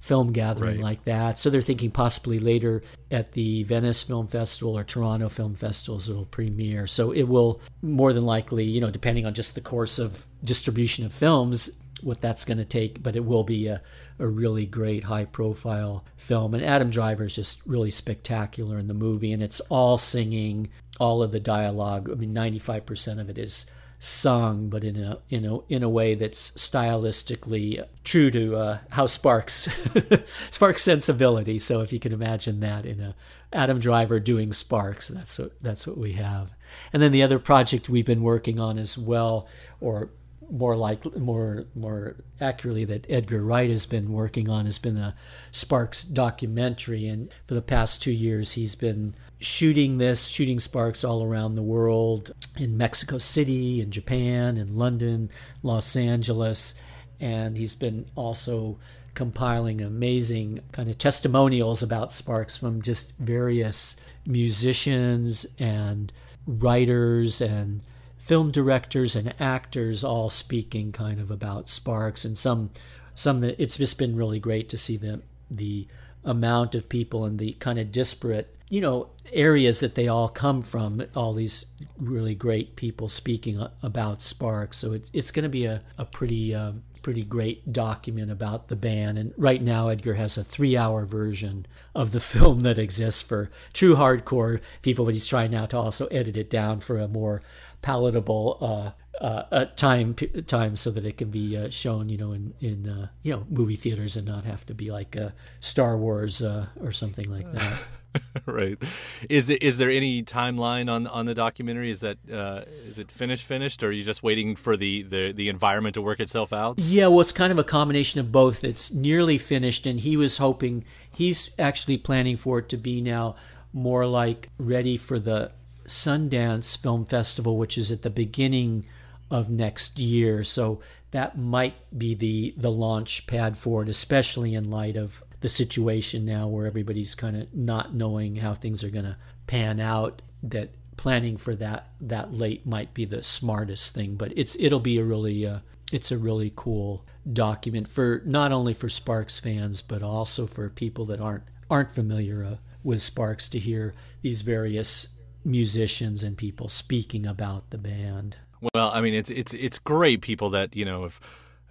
film 0.00 0.32
gathering 0.32 0.76
right. 0.76 0.84
like 0.84 1.04
that. 1.04 1.38
So 1.38 1.48
they're 1.48 1.62
thinking 1.62 1.92
possibly 1.92 2.40
later 2.40 2.82
at 3.10 3.32
the 3.32 3.62
Venice 3.62 4.02
Film 4.02 4.26
Festival 4.26 4.76
or 4.76 4.82
Toronto 4.82 5.28
Film 5.28 5.54
Festivals 5.54 6.08
it'll 6.08 6.24
premiere. 6.24 6.88
So 6.88 7.12
it 7.12 7.24
will 7.24 7.60
more 7.82 8.12
than 8.12 8.26
likely, 8.26 8.64
you 8.64 8.80
know, 8.80 8.90
depending 8.90 9.26
on 9.26 9.34
just 9.34 9.54
the 9.54 9.60
course 9.60 10.00
of 10.00 10.26
distribution 10.42 11.06
of 11.06 11.12
films, 11.12 11.70
what 12.02 12.20
that's 12.20 12.44
going 12.44 12.58
to 12.58 12.64
take, 12.64 13.00
but 13.00 13.14
it 13.14 13.24
will 13.24 13.44
be 13.44 13.68
a, 13.68 13.80
a 14.18 14.26
really 14.26 14.66
great 14.66 15.04
high 15.04 15.24
profile 15.24 16.04
film. 16.16 16.52
And 16.52 16.64
Adam 16.64 16.90
Driver 16.90 17.24
is 17.24 17.36
just 17.36 17.62
really 17.64 17.92
spectacular 17.92 18.78
in 18.78 18.88
the 18.88 18.94
movie, 18.94 19.32
and 19.32 19.42
it's 19.42 19.60
all 19.68 19.98
singing, 19.98 20.68
all 20.98 21.22
of 21.22 21.30
the 21.30 21.40
dialogue. 21.40 22.10
I 22.10 22.14
mean, 22.14 22.34
95% 22.34 23.20
of 23.20 23.30
it 23.30 23.38
is 23.38 23.66
sung, 24.04 24.68
but 24.68 24.82
in 24.82 24.96
a 24.96 25.18
in 25.30 25.44
a 25.44 25.60
in 25.68 25.84
a 25.84 25.88
way 25.88 26.16
that's 26.16 26.50
stylistically 26.52 27.86
true 28.02 28.32
to 28.32 28.56
uh, 28.56 28.78
how 28.90 29.06
Sparks 29.06 29.68
Sparks 30.50 30.82
sensibility. 30.82 31.60
So 31.60 31.82
if 31.82 31.92
you 31.92 32.00
can 32.00 32.12
imagine 32.12 32.58
that 32.60 32.84
in 32.84 33.00
a 33.00 33.14
Adam 33.52 33.78
Driver 33.78 34.18
doing 34.18 34.52
Sparks, 34.52 35.06
that's 35.06 35.38
what 35.38 35.52
that's 35.62 35.86
what 35.86 35.96
we 35.96 36.14
have. 36.14 36.50
And 36.92 37.00
then 37.00 37.12
the 37.12 37.22
other 37.22 37.38
project 37.38 37.88
we've 37.88 38.04
been 38.04 38.24
working 38.24 38.58
on 38.58 38.76
as 38.76 38.98
well, 38.98 39.46
or 39.80 40.10
more 40.50 40.76
like 40.76 41.16
more 41.16 41.66
more 41.76 42.16
accurately 42.40 42.84
that 42.86 43.06
Edgar 43.08 43.40
Wright 43.40 43.70
has 43.70 43.86
been 43.86 44.12
working 44.12 44.48
on 44.48 44.64
has 44.64 44.78
been 44.78 44.96
a 44.96 45.14
Sparks 45.52 46.02
documentary 46.02 47.06
and 47.06 47.32
for 47.46 47.54
the 47.54 47.62
past 47.62 48.02
2 48.02 48.10
years 48.10 48.52
he's 48.52 48.74
been 48.74 49.14
shooting 49.44 49.98
this, 49.98 50.26
shooting 50.26 50.60
sparks 50.60 51.04
all 51.04 51.24
around 51.24 51.54
the 51.54 51.62
world 51.62 52.32
in 52.56 52.76
Mexico 52.76 53.18
City, 53.18 53.80
in 53.80 53.90
Japan, 53.90 54.56
in 54.56 54.76
London, 54.76 55.30
Los 55.62 55.96
Angeles. 55.96 56.74
And 57.20 57.56
he's 57.56 57.74
been 57.74 58.06
also 58.14 58.78
compiling 59.14 59.80
amazing 59.80 60.60
kind 60.72 60.88
of 60.88 60.98
testimonials 60.98 61.82
about 61.82 62.12
sparks 62.12 62.56
from 62.56 62.82
just 62.82 63.12
various 63.18 63.96
musicians 64.26 65.46
and 65.58 66.12
writers 66.46 67.40
and 67.40 67.82
film 68.18 68.50
directors 68.50 69.16
and 69.16 69.34
actors 69.40 70.04
all 70.04 70.30
speaking 70.30 70.92
kind 70.92 71.20
of 71.20 71.30
about 71.30 71.68
Sparks 71.68 72.24
and 72.24 72.38
some 72.38 72.70
some 73.14 73.40
that 73.40 73.60
it's 73.60 73.76
just 73.76 73.98
been 73.98 74.16
really 74.16 74.38
great 74.38 74.68
to 74.68 74.76
see 74.76 74.96
the 74.96 75.20
the 75.50 75.86
amount 76.24 76.74
of 76.74 76.88
people 76.88 77.24
and 77.24 77.38
the 77.38 77.52
kind 77.54 77.78
of 77.78 77.90
disparate 77.90 78.54
you 78.68 78.80
know 78.80 79.08
areas 79.32 79.80
that 79.80 79.94
they 79.94 80.08
all 80.08 80.28
come 80.28 80.62
from 80.62 81.02
all 81.14 81.34
these 81.34 81.66
really 81.98 82.34
great 82.34 82.76
people 82.76 83.08
speaking 83.08 83.66
about 83.82 84.22
Sparks 84.22 84.78
so 84.78 84.92
it's 84.92 85.10
it's 85.12 85.30
going 85.30 85.42
to 85.44 85.48
be 85.48 85.64
a, 85.64 85.82
a 85.98 86.04
pretty 86.04 86.54
um, 86.54 86.82
pretty 87.02 87.24
great 87.24 87.72
document 87.72 88.30
about 88.30 88.68
the 88.68 88.76
band. 88.76 89.18
And 89.18 89.34
right 89.36 89.60
now, 89.60 89.88
Edgar 89.88 90.14
has 90.14 90.38
a 90.38 90.44
three 90.44 90.76
hour 90.76 91.04
version 91.04 91.66
of 91.94 92.12
the 92.12 92.20
film 92.32 92.60
that 92.60 92.78
exists 92.78 93.20
for 93.20 93.50
true 93.72 93.96
hardcore 93.96 94.60
people, 94.80 95.04
but 95.04 95.14
he's 95.14 95.26
trying 95.26 95.50
now 95.50 95.66
to 95.66 95.76
also 95.76 96.06
edit 96.06 96.36
it 96.36 96.48
down 96.48 96.80
for 96.80 96.98
a 96.98 97.08
more 97.08 97.42
palatable 97.82 98.58
uh, 98.60 99.01
uh, 99.20 99.44
uh, 99.52 99.64
time 99.76 100.14
time 100.46 100.74
so 100.76 100.90
that 100.90 101.04
it 101.04 101.16
can 101.18 101.30
be 101.30 101.56
uh, 101.56 101.70
shown, 101.70 102.08
you 102.08 102.18
know, 102.18 102.32
in 102.32 102.54
in 102.60 102.88
uh, 102.88 103.08
you 103.22 103.32
know 103.32 103.46
movie 103.50 103.76
theaters 103.76 104.16
and 104.16 104.26
not 104.26 104.44
have 104.44 104.64
to 104.66 104.74
be 104.74 104.90
like 104.90 105.16
Star 105.60 105.96
Wars 105.96 106.42
uh, 106.42 106.66
or 106.80 106.92
something 106.92 107.30
like 107.30 107.50
that. 107.52 107.78
right. 108.46 108.82
Is 109.28 109.50
it 109.50 109.62
is 109.62 109.78
there 109.78 109.90
any 109.90 110.22
timeline 110.22 110.90
on 110.90 111.06
on 111.06 111.26
the 111.26 111.34
documentary? 111.34 111.90
Is 111.90 112.00
that 112.00 112.18
uh, 112.30 112.62
is 112.86 112.98
it 112.98 113.10
finished 113.10 113.44
finished, 113.44 113.82
or 113.82 113.88
are 113.88 113.92
you 113.92 114.02
just 114.02 114.22
waiting 114.22 114.56
for 114.56 114.76
the, 114.76 115.02
the 115.02 115.32
the 115.32 115.48
environment 115.48 115.94
to 115.94 116.02
work 116.02 116.20
itself 116.20 116.52
out? 116.52 116.78
Yeah, 116.78 117.06
well, 117.08 117.20
it's 117.20 117.32
kind 117.32 117.52
of 117.52 117.58
a 117.58 117.64
combination 117.64 118.20
of 118.20 118.32
both. 118.32 118.64
It's 118.64 118.92
nearly 118.92 119.38
finished, 119.38 119.86
and 119.86 120.00
he 120.00 120.16
was 120.16 120.38
hoping 120.38 120.84
he's 121.10 121.50
actually 121.58 121.98
planning 121.98 122.36
for 122.36 122.58
it 122.58 122.68
to 122.70 122.76
be 122.76 123.00
now 123.00 123.36
more 123.72 124.06
like 124.06 124.50
ready 124.58 124.96
for 124.96 125.18
the 125.18 125.52
Sundance 125.84 126.76
Film 126.76 127.04
Festival, 127.04 127.56
which 127.56 127.78
is 127.78 127.90
at 127.90 128.02
the 128.02 128.10
beginning 128.10 128.84
of 129.32 129.50
next 129.50 129.98
year. 129.98 130.44
So 130.44 130.80
that 131.10 131.38
might 131.38 131.74
be 131.96 132.14
the 132.14 132.54
the 132.56 132.70
launch 132.70 133.26
pad 133.26 133.56
for 133.56 133.82
it, 133.82 133.88
especially 133.88 134.54
in 134.54 134.70
light 134.70 134.96
of 134.96 135.24
the 135.40 135.48
situation 135.48 136.24
now 136.24 136.46
where 136.46 136.66
everybody's 136.66 137.14
kind 137.14 137.36
of 137.36 137.52
not 137.52 137.94
knowing 137.94 138.36
how 138.36 138.54
things 138.54 138.84
are 138.84 138.90
going 138.90 139.04
to 139.04 139.16
pan 139.46 139.80
out 139.80 140.22
that 140.42 140.70
planning 140.96 141.36
for 141.36 141.54
that 141.54 141.88
that 142.00 142.32
late 142.32 142.64
might 142.64 142.94
be 142.94 143.04
the 143.04 143.22
smartest 143.22 143.92
thing 143.94 144.14
but 144.14 144.32
it's 144.36 144.56
it'll 144.60 144.78
be 144.78 144.98
a 144.98 145.04
really 145.04 145.44
uh, 145.44 145.58
it's 145.90 146.12
a 146.12 146.18
really 146.18 146.52
cool 146.54 147.04
document 147.32 147.88
for 147.88 148.22
not 148.24 148.52
only 148.52 148.72
for 148.72 148.88
Sparks 148.88 149.40
fans 149.40 149.82
but 149.82 150.02
also 150.02 150.46
for 150.46 150.68
people 150.68 151.04
that 151.06 151.20
aren't 151.20 151.44
aren't 151.68 151.90
familiar 151.90 152.44
uh, 152.44 152.56
with 152.84 153.02
Sparks 153.02 153.48
to 153.48 153.58
hear 153.58 153.94
these 154.20 154.42
various 154.42 155.08
musicians 155.44 156.22
and 156.22 156.36
people 156.36 156.68
speaking 156.68 157.26
about 157.26 157.70
the 157.70 157.78
band. 157.78 158.36
Well, 158.74 158.90
I 158.92 159.00
mean, 159.00 159.14
it's 159.14 159.30
it's 159.30 159.52
it's 159.54 159.78
great 159.78 160.22
people 160.22 160.50
that 160.50 160.74
you 160.76 160.84
know 160.84 161.02
have 161.02 161.20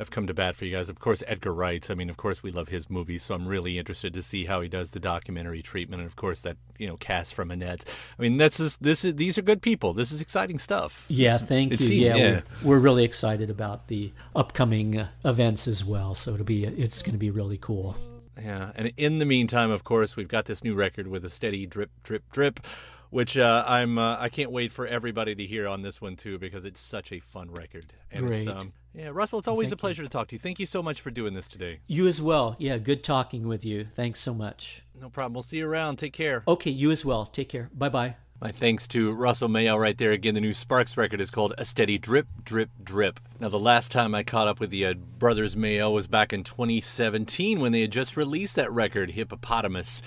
have 0.02 0.10
come 0.10 0.26
to 0.26 0.34
bat 0.34 0.56
for 0.56 0.66
you 0.66 0.76
guys. 0.76 0.90
Of 0.90 1.00
course, 1.00 1.24
Edgar 1.28 1.54
Wright. 1.54 1.90
I 1.90 1.94
mean, 1.94 2.10
of 2.10 2.18
course, 2.18 2.42
we 2.42 2.52
love 2.52 2.70
his 2.70 2.90
movies, 2.90 3.24
so 3.24 3.36
I'm 3.36 3.48
really 3.48 3.78
interested 3.78 4.14
to 4.16 4.22
see 4.22 4.46
how 4.46 4.60
he 4.62 4.68
does 4.68 4.92
the 4.92 5.00
documentary 5.00 5.62
treatment, 5.62 6.02
and 6.02 6.10
of 6.10 6.16
course, 6.16 6.42
that 6.42 6.58
you 6.78 6.88
know 6.88 6.98
cast 6.98 7.34
from 7.34 7.52
Annette. 7.52 7.86
I 8.18 8.22
mean, 8.22 8.38
that's 8.38 8.58
just, 8.58 8.82
this 8.82 9.06
is 9.06 9.16
these 9.16 9.38
are 9.38 9.42
good 9.42 9.62
people. 9.62 9.94
This 9.94 10.12
is 10.12 10.20
exciting 10.20 10.60
stuff. 10.60 11.06
Yeah, 11.08 11.38
thank 11.38 11.80
you. 11.80 11.88
yeah, 11.88 12.16
yeah. 12.16 12.42
We're, 12.64 12.72
we're, 12.72 12.80
really 12.80 13.04
excited 13.04 13.50
about 13.50 13.88
the 13.88 14.12
upcoming 14.36 14.98
uh, 14.98 15.08
events 15.24 15.68
as 15.68 15.86
well. 15.86 16.16
So 16.16 16.34
it'll 16.34 16.46
be 16.46 16.66
it's 16.66 17.04
going 17.04 17.14
to 17.14 17.20
be 17.20 17.30
really 17.30 17.58
cool. 17.58 17.96
Yeah, 18.42 18.72
and 18.76 18.92
in 18.98 19.20
the 19.20 19.26
meantime, 19.26 19.70
of 19.70 19.84
course, 19.84 20.16
we've 20.16 20.28
got 20.28 20.46
this 20.46 20.64
new 20.64 20.74
record 20.74 21.08
with 21.08 21.24
a 21.24 21.30
steady 21.30 21.66
drip, 21.68 21.92
drip, 22.04 22.24
drip 22.32 22.60
which 23.12 23.38
uh, 23.38 23.64
I'm 23.68 24.00
uh, 24.00 24.18
I 24.20 24.30
can't 24.30 24.52
wait 24.52 24.72
for 24.72 24.88
everybody 24.88 25.36
to 25.36 25.46
hear 25.46 25.68
on 25.68 25.84
this 25.84 26.02
one 26.02 26.16
too 26.16 26.40
because 26.40 26.66
it's 26.66 26.82
such 26.82 27.12
a 27.12 27.20
fun 27.20 27.52
record. 27.52 27.86
And 28.10 28.26
Great. 28.26 28.48
Um, 28.48 28.74
yeah, 28.96 29.10
Russell, 29.14 29.40
it's 29.40 29.48
always 29.48 29.70
Thank 29.70 29.80
a 29.80 29.82
pleasure 29.82 30.02
you. 30.02 30.08
to 30.08 30.12
talk 30.12 30.30
to 30.30 30.36
you. 30.36 30.40
Thank 30.40 30.60
you 30.60 30.66
so 30.66 30.82
much 30.82 31.00
for 31.00 31.12
doing 31.12 31.34
this 31.34 31.48
today. 31.48 31.80
You 31.88 32.08
as 32.08 32.22
well. 32.22 32.56
Yeah, 32.58 32.78
good 32.78 33.04
talking 33.04 33.48
with 33.48 33.64
you. 33.64 33.86
Thanks 33.86 34.20
so 34.20 34.34
much. 34.34 34.84
No 35.00 35.10
problem. 35.10 35.34
We'll 35.34 35.44
see 35.44 35.58
you 35.58 35.68
around. 35.68 35.98
Take 35.98 36.14
care. 36.14 36.44
Okay, 36.48 36.72
you 36.72 36.90
as 36.92 37.06
well. 37.06 37.26
Take 37.26 37.50
care. 37.50 37.70
Bye 37.74 37.90
bye. 37.90 38.16
My 38.42 38.52
thanks 38.52 38.88
to 38.88 39.12
Russell 39.12 39.50
Mael 39.50 39.78
right 39.78 39.96
there. 39.96 40.12
Again, 40.12 40.34
the 40.34 40.42
new 40.42 40.56
Sparks 40.56 40.98
record 40.98 41.22
is 41.22 41.30
called 41.30 41.54
A 41.60 41.66
Steady 41.66 42.00
Drip, 42.00 42.26
Drip, 42.44 42.72
Drip. 42.84 43.20
Now, 43.40 43.50
the 43.50 43.60
last 43.60 43.92
time 43.92 44.16
I 44.16 44.24
caught 44.24 44.48
up 44.48 44.60
with 44.60 44.72
the 44.72 44.84
uh, 44.84 44.94
Brothers 44.96 45.56
Mael 45.56 45.94
was 45.94 46.08
back 46.08 46.34
in 46.34 46.44
2017 46.44 47.60
when 47.60 47.72
they 47.72 47.82
had 47.82 47.92
just 47.92 48.18
released 48.18 48.56
that 48.56 48.72
record, 48.72 49.12
Hippopotamus 49.12 50.02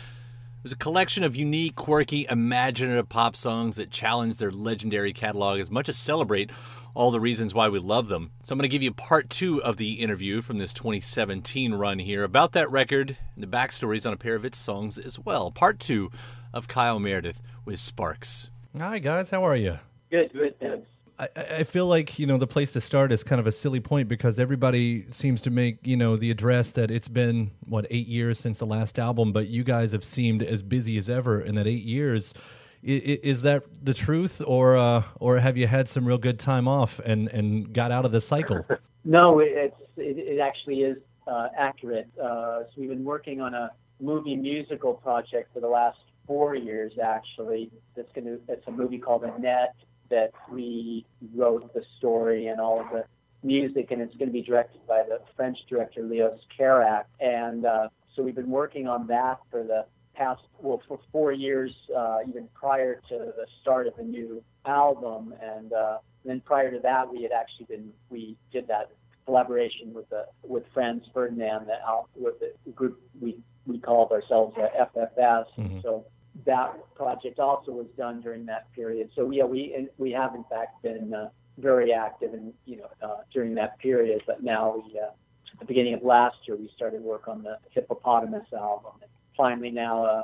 was 0.64 0.72
a 0.72 0.76
collection 0.76 1.22
of 1.22 1.36
unique, 1.36 1.76
quirky, 1.76 2.26
imaginative 2.28 3.08
pop 3.08 3.36
songs 3.36 3.76
that 3.76 3.90
challenge 3.90 4.38
their 4.38 4.50
legendary 4.50 5.12
catalog 5.12 5.60
as 5.60 5.70
much 5.70 5.90
as 5.90 5.98
celebrate 5.98 6.50
all 6.94 7.10
the 7.10 7.20
reasons 7.20 7.52
why 7.52 7.68
we 7.68 7.78
love 7.78 8.08
them. 8.08 8.32
So 8.42 8.54
I'm 8.54 8.58
going 8.58 8.62
to 8.62 8.72
give 8.72 8.82
you 8.82 8.90
part 8.90 9.28
two 9.28 9.62
of 9.62 9.76
the 9.76 9.94
interview 9.94 10.40
from 10.40 10.58
this 10.58 10.72
2017 10.72 11.74
run 11.74 11.98
here 11.98 12.24
about 12.24 12.52
that 12.52 12.70
record 12.70 13.18
and 13.34 13.42
the 13.42 13.46
backstories 13.46 14.06
on 14.06 14.14
a 14.14 14.16
pair 14.16 14.34
of 14.34 14.44
its 14.44 14.56
songs 14.56 14.98
as 14.98 15.18
well. 15.18 15.50
Part 15.50 15.78
two 15.78 16.10
of 16.54 16.66
Kyle 16.66 16.98
Meredith 16.98 17.42
with 17.66 17.78
Sparks. 17.78 18.48
Hi 18.78 18.98
guys, 19.00 19.28
how 19.28 19.46
are 19.46 19.56
you? 19.56 19.80
Good, 20.10 20.32
good. 20.32 20.58
Thanks. 20.60 20.86
I, 21.18 21.28
I 21.36 21.64
feel 21.64 21.86
like 21.86 22.18
you 22.18 22.26
know 22.26 22.38
the 22.38 22.46
place 22.46 22.72
to 22.72 22.80
start 22.80 23.12
is 23.12 23.22
kind 23.22 23.40
of 23.40 23.46
a 23.46 23.52
silly 23.52 23.80
point 23.80 24.08
because 24.08 24.40
everybody 24.40 25.06
seems 25.10 25.40
to 25.42 25.50
make 25.50 25.78
you 25.86 25.96
know 25.96 26.16
the 26.16 26.30
address 26.30 26.70
that 26.72 26.90
it's 26.90 27.08
been 27.08 27.52
what 27.66 27.86
eight 27.90 28.08
years 28.08 28.38
since 28.38 28.58
the 28.58 28.66
last 28.66 28.98
album, 28.98 29.32
but 29.32 29.48
you 29.48 29.62
guys 29.62 29.92
have 29.92 30.04
seemed 30.04 30.42
as 30.42 30.62
busy 30.62 30.98
as 30.98 31.08
ever 31.08 31.40
in 31.40 31.54
that 31.54 31.66
eight 31.66 31.84
years. 31.84 32.34
Is, 32.82 33.18
is 33.22 33.42
that 33.42 33.64
the 33.82 33.94
truth, 33.94 34.42
or 34.44 34.76
uh, 34.76 35.04
or 35.20 35.38
have 35.38 35.56
you 35.56 35.66
had 35.66 35.88
some 35.88 36.04
real 36.04 36.18
good 36.18 36.38
time 36.38 36.66
off 36.66 36.98
and, 37.04 37.28
and 37.28 37.72
got 37.72 37.92
out 37.92 38.04
of 38.04 38.12
the 38.12 38.20
cycle? 38.20 38.66
no, 39.04 39.38
it's 39.38 39.76
it, 39.96 40.18
it 40.18 40.40
actually 40.40 40.82
is 40.82 40.98
uh, 41.28 41.48
accurate. 41.56 42.08
Uh, 42.20 42.64
so 42.64 42.72
we've 42.76 42.88
been 42.88 43.04
working 43.04 43.40
on 43.40 43.54
a 43.54 43.70
movie 44.00 44.36
musical 44.36 44.94
project 44.94 45.54
for 45.54 45.60
the 45.60 45.68
last 45.68 45.98
four 46.26 46.56
years. 46.56 46.92
Actually, 47.02 47.70
that's 47.96 48.12
going 48.14 48.24
to 48.24 48.40
it's 48.48 48.66
a 48.66 48.72
movie 48.72 48.98
called 48.98 49.22
Annette 49.22 49.76
that 50.14 50.30
we 50.50 51.04
wrote 51.34 51.72
the 51.74 51.82
story 51.98 52.46
and 52.46 52.60
all 52.60 52.80
of 52.80 52.86
the 52.90 53.04
music, 53.42 53.90
and 53.90 54.00
it's 54.00 54.14
going 54.16 54.28
to 54.28 54.32
be 54.32 54.42
directed 54.42 54.80
by 54.86 55.02
the 55.08 55.20
French 55.36 55.58
director 55.68 56.02
Leos 56.02 56.40
Carax. 56.58 57.04
And 57.20 57.66
uh, 57.66 57.88
so 58.14 58.22
we've 58.22 58.34
been 58.34 58.50
working 58.50 58.86
on 58.86 59.06
that 59.08 59.38
for 59.50 59.62
the 59.62 59.86
past, 60.14 60.42
well, 60.60 60.80
for 60.88 60.98
four 61.12 61.32
years, 61.32 61.72
uh, 61.96 62.18
even 62.28 62.48
prior 62.54 63.00
to 63.08 63.16
the 63.18 63.46
start 63.60 63.86
of 63.86 63.96
the 63.96 64.04
new 64.04 64.42
album. 64.64 65.34
And, 65.42 65.72
uh, 65.72 65.98
then 66.24 66.40
prior 66.40 66.70
to 66.70 66.80
that, 66.80 67.12
we 67.12 67.22
had 67.22 67.32
actually 67.32 67.66
been, 67.66 67.90
we 68.08 68.36
did 68.50 68.66
that 68.68 68.90
collaboration 69.26 69.92
with 69.92 70.08
the 70.10 70.26
with 70.42 70.64
Franz 70.72 71.02
Ferdinand, 71.12 71.66
the, 71.66 71.76
with 72.16 72.34
the 72.40 72.70
group 72.72 73.00
we 73.20 73.36
we 73.66 73.78
called 73.78 74.12
ourselves 74.12 74.56
FFS. 74.56 75.44
Mm-hmm. 75.58 75.80
So 75.82 76.06
that 76.46 76.94
project 76.94 77.38
also 77.38 77.72
was 77.72 77.86
done 77.96 78.20
during 78.20 78.46
that 78.46 78.72
period. 78.72 79.10
So 79.14 79.30
yeah, 79.30 79.44
we 79.44 79.88
we 79.98 80.10
have 80.12 80.34
in 80.34 80.44
fact 80.44 80.82
been 80.82 81.12
uh, 81.14 81.30
very 81.58 81.92
active 81.92 82.34
in 82.34 82.52
you 82.64 82.78
know 82.78 82.88
uh, 83.02 83.22
during 83.32 83.54
that 83.54 83.78
period. 83.78 84.22
But 84.26 84.42
now 84.42 84.76
we 84.76 84.98
uh, 84.98 85.06
at 85.06 85.60
the 85.60 85.64
beginning 85.64 85.94
of 85.94 86.02
last 86.02 86.36
year 86.46 86.56
we 86.56 86.70
started 86.74 87.02
work 87.02 87.28
on 87.28 87.42
the 87.42 87.58
Hippopotamus 87.70 88.46
album. 88.52 88.92
And 89.00 89.10
finally 89.36 89.70
now 89.70 90.04
uh, 90.04 90.22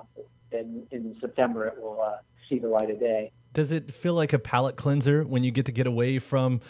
in 0.52 0.87
in 0.90 1.16
September 1.20 1.66
it 1.66 1.80
will 1.80 2.00
uh, 2.00 2.18
see 2.48 2.59
the 2.59 2.68
light 2.68 2.90
of 2.90 3.00
day. 3.00 3.33
Does 3.52 3.72
it 3.72 3.92
feel 3.92 4.14
like 4.14 4.33
a 4.33 4.38
palate 4.38 4.76
cleanser 4.76 5.24
when 5.24 5.42
you 5.42 5.50
get 5.50 5.66
to 5.66 5.72
get 5.72 5.87
away 5.87 6.18
from? 6.18 6.61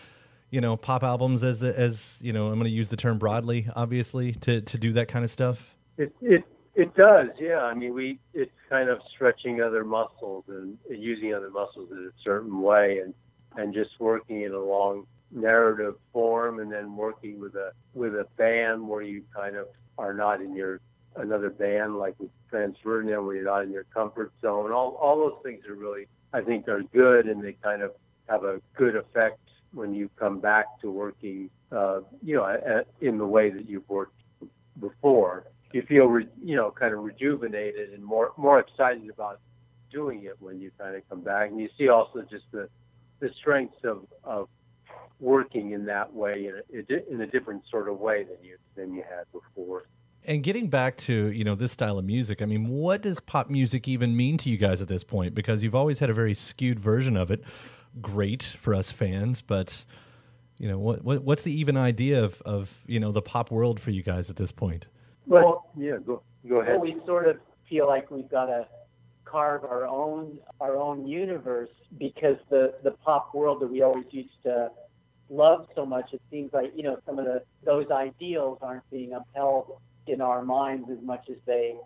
You 0.51 0.61
know, 0.61 0.77
pop 0.77 1.05
albums 1.05 1.45
as 1.45 1.61
the, 1.61 1.79
as 1.79 2.19
you 2.21 2.33
know. 2.33 2.49
I'm 2.49 2.55
going 2.55 2.65
to 2.65 2.71
use 2.71 2.89
the 2.89 2.97
term 2.97 3.19
broadly, 3.19 3.69
obviously, 3.77 4.33
to, 4.33 4.61
to 4.61 4.79
do 4.79 4.93
that 4.95 5.07
kind 5.07 5.25
of 5.25 5.31
stuff. 5.31 5.77
It 5.97 6.13
it 6.21 6.45
it 6.81 6.95
does, 6.95 7.29
yeah. 7.39 7.59
I 7.59 7.75
mean, 7.75 7.93
we 7.93 8.19
it's 8.33 8.51
kind 8.71 8.89
of 8.89 9.01
stretching 9.15 9.61
other 9.61 9.85
muscles 9.85 10.45
and, 10.49 10.79
using 10.89 11.35
other 11.35 11.51
muscles 11.51 11.91
in 11.91 11.99
a 11.99 12.23
certain 12.25 12.63
way, 12.63 13.01
and 13.05 13.13
and 13.57 13.75
just 13.75 13.91
working 13.99 14.43
in 14.43 14.53
a 14.53 14.59
long 14.59 15.07
narrative 15.31 15.97
form, 16.11 16.59
and 16.61 16.73
then 16.73 16.97
working 16.97 17.39
with 17.39 17.55
a 17.55 17.73
with 17.93 18.15
a 18.15 18.27
band 18.39 18.89
where 18.89 19.03
you 19.03 19.23
kind 19.35 19.57
of 19.57 19.67
are 19.99 20.15
not 20.15 20.41
in 20.41 20.57
your 20.57 20.81
another 21.17 21.51
band 21.51 21.99
like 21.99 22.19
with 22.19 22.31
Franz 22.49 22.77
Ferdinand, 22.83 23.27
where 23.27 23.37
you're 23.37 23.45
not 23.45 23.63
in 23.63 23.71
your 23.71 23.85
comfort 23.93 24.33
zone. 24.41 24.73
All 24.73 24.93
all 25.03 25.19
those 25.19 25.39
things 25.43 25.67
are 25.67 25.75
really, 25.75 26.07
I 26.33 26.41
think, 26.41 26.67
are 26.67 26.83
good, 26.95 27.27
and 27.27 27.45
they 27.45 27.53
kind 27.63 27.83
of 27.83 27.93
have 28.27 28.45
a 28.45 28.63
good 28.75 28.97
effect 28.97 29.39
when 29.75 29.93
you 29.93 30.09
come 30.17 30.41
back 30.41 30.81
to 30.81 30.91
working, 30.91 31.51
uh, 31.73 32.01
you 32.23 32.37
know, 32.37 32.83
in 33.03 33.19
the 33.19 33.27
way 33.27 33.51
that 33.51 33.69
you've 33.69 33.89
worked 33.89 34.15
before 34.81 35.45
you 35.73 35.83
feel 35.83 36.07
re, 36.07 36.27
you 36.43 36.57
know 36.57 36.71
kind 36.71 36.95
of 36.95 37.03
rejuvenated 37.03 37.93
and 37.93 38.05
more 38.05 38.33
more 38.37 38.59
excited 38.59 39.09
about 39.11 39.41
doing 39.91 40.25
it 40.25 40.37
when 40.41 40.61
you 40.61 40.71
kind 40.79 40.97
of 40.97 41.09
come 41.09 41.21
back. 41.21 41.51
And 41.51 41.61
you 41.61 41.69
see 41.77 41.89
also 41.89 42.23
just 42.31 42.45
the 42.53 42.69
the 43.21 43.31
strengths 43.39 43.85
of 43.85 44.07
of 44.25 44.49
working 45.19 45.73
in 45.73 45.85
that 45.85 46.13
way 46.13 46.51
in 46.73 46.87
a, 46.89 47.13
in 47.13 47.21
a 47.21 47.27
different 47.27 47.63
sort 47.71 47.89
of 47.89 47.99
way 47.99 48.25
than 48.25 48.37
you 48.43 48.57
than 48.75 48.95
you 48.95 49.03
had 49.03 49.25
before. 49.33 49.85
And 50.25 50.43
getting 50.43 50.69
back 50.69 50.97
to 50.99 51.29
you 51.29 51.45
know 51.45 51.55
this 51.55 51.73
style 51.73 51.99
of 51.99 52.05
music 52.05 52.43
i 52.43 52.45
mean 52.45 52.69
what 52.69 53.03
does 53.03 53.21
pop 53.21 53.49
music 53.49 53.89
even 53.89 54.17
mean 54.17 54.37
to 54.39 54.51
you 54.51 54.57
guys 54.57 54.81
at 54.81 54.89
this 54.89 55.05
point? 55.05 55.35
Because 55.35 55.63
you've 55.63 55.75
always 55.75 55.99
had 55.99 56.11
a 56.11 56.15
very 56.15 56.35
skewed 56.35 56.81
version 56.81 57.17
of 57.17 57.31
it. 57.31 57.43
Great 58.01 58.43
for 58.61 58.75
us 58.75 58.91
fans, 58.91 59.43
but 59.43 59.85
you 60.61 60.69
know, 60.69 60.79
what, 60.79 61.03
what 61.03 61.23
what's 61.23 61.43
the 61.43 61.59
even 61.59 61.79
idea 61.79 62.23
of, 62.23 62.41
of 62.43 62.71
you 62.87 63.01
know 63.01 63.13
the 63.13 63.23
pop 63.23 63.51
world 63.51 63.81
for 63.81 63.91
you 63.91 64.03
guys 64.03 64.29
at 64.29 64.37
this 64.37 64.53
point? 64.53 64.87
Well, 65.31 65.71
yeah, 65.77 65.97
go 66.05 66.23
go 66.49 66.61
ahead. 66.61 66.81
We 66.81 66.97
sort 67.07 67.29
of 67.29 67.39
feel 67.69 67.87
like 67.87 68.11
we've 68.11 68.29
got 68.29 68.47
to 68.47 68.67
carve 69.25 69.65
our 69.65 69.87
own 69.87 70.39
our 70.61 70.77
own 70.77 71.07
universe 71.07 71.71
because 71.99 72.37
the 72.51 72.75
the 72.83 72.91
pop 72.91 73.33
world 73.35 73.61
that 73.63 73.69
we 73.69 73.83
always 73.83 74.07
used 74.11 74.43
to 74.43 74.71
love 75.29 75.69
so 75.77 75.87
much, 75.87 76.13
it 76.13 76.21
seems 76.31 76.53
like 76.53 76.73
you 76.75 76.83
know 76.83 76.99
some 77.07 77.19
of 77.19 77.25
the 77.25 77.43
those 77.65 77.87
ideals 77.93 78.59
aren't 78.61 78.89
being 78.91 79.13
upheld 79.13 79.79
in 80.09 80.21
our 80.21 80.43
minds 80.45 80.89
as 80.91 80.99
much 81.03 81.27
as 81.31 81.37
they 81.47 81.77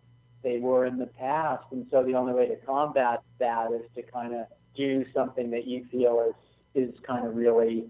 they 0.43 0.59
were 0.59 0.87
in 0.87 0.99
the 0.99 1.07
past, 1.07 1.65
and 1.71 1.87
so 1.91 2.03
the 2.03 2.15
only 2.15 2.33
way 2.33 2.47
to 2.47 2.57
combat 2.65 3.23
that 3.39 3.71
is 3.73 3.83
to 3.95 4.03
kind 4.03 4.35
of 4.35 4.47
do 4.75 5.05
something 5.15 5.51
that 5.51 5.67
you 5.67 5.85
feel 5.91 6.33
is 6.75 6.89
is 6.89 6.95
kind 7.07 7.27
of 7.27 7.37
really 7.37 7.85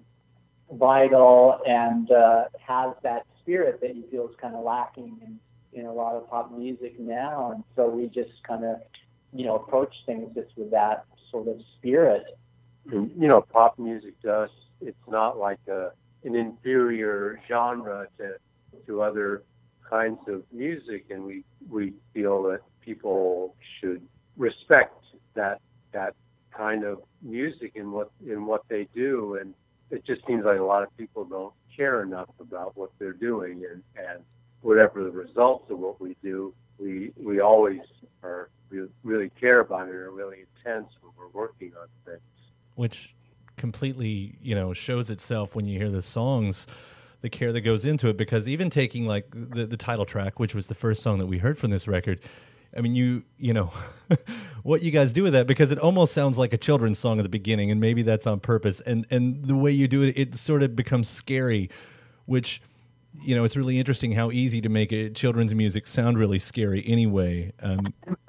vital 0.72 1.60
and 1.66 2.10
uh, 2.10 2.44
has 2.66 2.92
that 3.02 3.24
spirit 3.44 3.80
that 3.80 3.94
you 3.94 4.04
feel 4.10 4.28
is 4.28 4.34
kind 4.40 4.56
of 4.56 4.64
lacking 4.64 5.16
in, 5.24 5.38
in 5.78 5.86
a 5.86 5.92
lot 5.92 6.14
of 6.14 6.28
pop 6.28 6.50
music 6.56 6.98
now. 6.98 7.52
And 7.52 7.64
so 7.76 7.88
we 7.88 8.06
just 8.06 8.30
kind 8.46 8.64
of, 8.64 8.76
you 9.32 9.44
know, 9.44 9.56
approach 9.56 9.94
things 10.06 10.30
just 10.34 10.56
with 10.56 10.70
that 10.70 11.04
sort 11.30 11.48
of 11.48 11.60
spirit. 11.78 12.24
You 12.90 13.10
know, 13.16 13.40
pop 13.40 13.78
music 13.78 14.20
does. 14.22 14.50
It's 14.80 14.96
not 15.08 15.38
like 15.38 15.60
a, 15.68 15.92
an 16.24 16.34
inferior 16.34 17.40
genre 17.48 18.06
to 18.18 18.34
to 18.86 19.02
other 19.02 19.42
kinds 19.88 20.18
of 20.28 20.42
music, 20.52 21.06
and 21.10 21.24
we 21.24 21.44
we 21.70 21.94
feel 22.12 22.42
that 22.44 22.60
people 22.82 23.54
should 23.80 24.02
respect 24.36 25.02
that 25.34 25.60
that 25.92 26.14
kind 26.54 26.84
of 26.84 27.02
music 27.22 27.72
in 27.74 27.90
what 27.90 28.10
in 28.26 28.44
what 28.46 28.62
they 28.68 28.86
do 28.94 29.38
and 29.40 29.54
it 29.90 30.04
just 30.04 30.26
seems 30.26 30.44
like 30.44 30.58
a 30.58 30.62
lot 30.62 30.82
of 30.82 30.96
people 30.96 31.24
don't 31.24 31.52
care 31.76 32.02
enough 32.02 32.28
about 32.40 32.76
what 32.76 32.90
they're 32.98 33.12
doing 33.12 33.64
and, 33.70 33.82
and 33.96 34.22
whatever 34.60 35.04
the 35.04 35.10
results 35.10 35.70
of 35.70 35.78
what 35.78 36.00
we 36.00 36.16
do, 36.22 36.54
we 36.78 37.12
we 37.16 37.40
always 37.40 37.80
are 38.22 38.50
really, 38.70 38.88
really 39.02 39.30
care 39.40 39.60
about 39.60 39.88
it 39.88 39.90
and 39.90 40.00
are 40.00 40.10
really 40.10 40.44
intense 40.56 40.88
when 41.00 41.12
we're 41.18 41.28
working 41.28 41.72
on 41.80 41.86
things. 42.04 42.20
Which 42.74 43.14
completely, 43.56 44.36
you 44.42 44.54
know, 44.54 44.72
shows 44.72 45.10
itself 45.10 45.54
when 45.54 45.66
you 45.66 45.78
hear 45.78 45.90
the 45.90 46.02
songs, 46.02 46.66
the 47.20 47.30
care 47.30 47.52
that 47.52 47.60
goes 47.60 47.84
into 47.84 48.08
it. 48.08 48.16
Because 48.16 48.48
even 48.48 48.70
taking 48.70 49.06
like 49.06 49.26
the 49.30 49.66
the 49.66 49.76
title 49.76 50.04
track, 50.04 50.40
which 50.40 50.54
was 50.54 50.66
the 50.66 50.74
first 50.74 51.02
song 51.02 51.18
that 51.18 51.26
we 51.26 51.38
heard 51.38 51.58
from 51.58 51.70
this 51.70 51.86
record, 51.86 52.20
I 52.76 52.80
mean, 52.80 52.94
you 52.94 53.22
you 53.38 53.52
know 53.52 53.72
what 54.62 54.82
you 54.82 54.90
guys 54.90 55.12
do 55.12 55.22
with 55.22 55.32
that 55.32 55.46
because 55.46 55.70
it 55.70 55.78
almost 55.78 56.12
sounds 56.12 56.38
like 56.38 56.52
a 56.52 56.58
children's 56.58 56.98
song 56.98 57.18
at 57.18 57.22
the 57.22 57.28
beginning, 57.28 57.70
and 57.70 57.80
maybe 57.80 58.02
that's 58.02 58.26
on 58.26 58.40
purpose. 58.40 58.80
And 58.80 59.06
and 59.10 59.44
the 59.44 59.54
way 59.56 59.70
you 59.70 59.88
do 59.88 60.02
it, 60.02 60.18
it 60.18 60.34
sort 60.36 60.62
of 60.62 60.74
becomes 60.74 61.08
scary, 61.08 61.70
which 62.26 62.60
you 63.22 63.34
know 63.34 63.44
it's 63.44 63.56
really 63.56 63.78
interesting 63.78 64.12
how 64.12 64.30
easy 64.30 64.60
to 64.60 64.68
make 64.68 64.92
a 64.92 65.10
children's 65.10 65.54
music 65.54 65.86
sound 65.86 66.18
really 66.18 66.38
scary 66.38 66.84
anyway. 66.86 67.52
Um, 67.62 67.94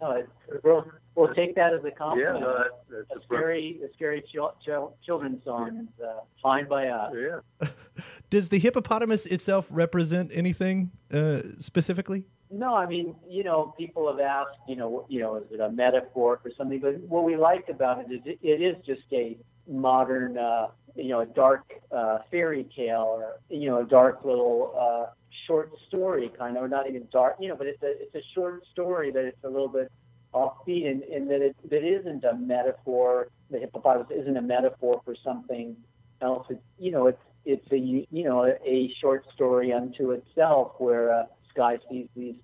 no, 0.00 0.24
we'll, 0.62 0.86
we'll 1.14 1.34
take 1.34 1.54
that 1.54 1.72
as 1.72 1.84
a 1.84 1.90
compliment. 1.90 2.38
Yeah, 2.38 2.40
no, 2.40 2.58
that's, 2.58 3.06
that's 3.10 3.22
a, 3.22 3.24
scary, 3.26 3.80
a 3.84 3.92
scary 3.94 4.22
ch- 4.22 4.64
ch- 4.64 5.04
children's 5.04 5.44
song 5.44 5.88
is 5.88 6.04
uh, 6.04 6.20
fine 6.42 6.68
by 6.68 6.88
us. 6.88 7.12
Yeah. 7.14 7.68
Does 8.30 8.48
the 8.48 8.58
hippopotamus 8.58 9.26
itself 9.26 9.66
represent 9.70 10.32
anything 10.34 10.90
uh, 11.12 11.42
specifically? 11.58 12.24
No, 12.50 12.74
I 12.74 12.86
mean, 12.86 13.16
you 13.28 13.42
know, 13.42 13.74
people 13.76 14.08
have 14.10 14.20
asked, 14.20 14.58
you 14.68 14.76
know, 14.76 15.04
you 15.08 15.20
know, 15.20 15.36
is 15.36 15.44
it 15.50 15.60
a 15.60 15.70
metaphor 15.70 16.38
for 16.42 16.50
something? 16.56 16.78
But 16.78 17.00
what 17.00 17.24
we 17.24 17.36
like 17.36 17.68
about 17.68 18.00
it 18.00 18.12
is 18.12 18.20
it, 18.24 18.38
it 18.42 18.62
is 18.62 18.76
just 18.86 19.02
a 19.12 19.36
modern, 19.68 20.38
uh, 20.38 20.68
you 20.94 21.08
know, 21.08 21.20
a 21.20 21.26
dark 21.26 21.64
uh, 21.90 22.18
fairy 22.30 22.68
tale 22.76 23.04
or 23.08 23.40
you 23.50 23.68
know, 23.68 23.80
a 23.80 23.84
dark 23.84 24.24
little 24.24 24.74
uh, 24.78 25.12
short 25.46 25.72
story 25.88 26.30
kind 26.38 26.56
of, 26.56 26.62
or 26.62 26.68
not 26.68 26.88
even 26.88 27.08
dark, 27.12 27.36
you 27.40 27.48
know, 27.48 27.56
but 27.56 27.66
it's 27.66 27.82
a 27.82 28.00
it's 28.00 28.14
a 28.14 28.22
short 28.34 28.62
story 28.72 29.10
that 29.10 29.24
it's 29.24 29.42
a 29.42 29.48
little 29.48 29.68
bit 29.68 29.90
offbeat 30.32 30.86
and, 30.86 31.02
and 31.02 31.28
that 31.28 31.42
it 31.42 31.56
that 31.68 31.84
isn't 31.84 32.22
a 32.24 32.34
metaphor. 32.36 33.28
The 33.50 33.58
hippopotamus 33.58 34.06
isn't 34.10 34.36
a 34.36 34.42
metaphor 34.42 35.02
for 35.04 35.16
something 35.24 35.76
else. 36.22 36.46
It's 36.48 36.62
you 36.78 36.92
know, 36.92 37.08
it's 37.08 37.22
it's 37.44 37.66
a 37.72 37.78
you 37.78 38.06
know 38.24 38.44
a 38.44 38.94
short 39.00 39.24
story 39.34 39.72
unto 39.72 40.12
itself 40.12 40.74
where. 40.78 41.12
Uh, 41.12 41.24
guy 41.56 41.78
sees 41.90 42.08
these 42.16 42.34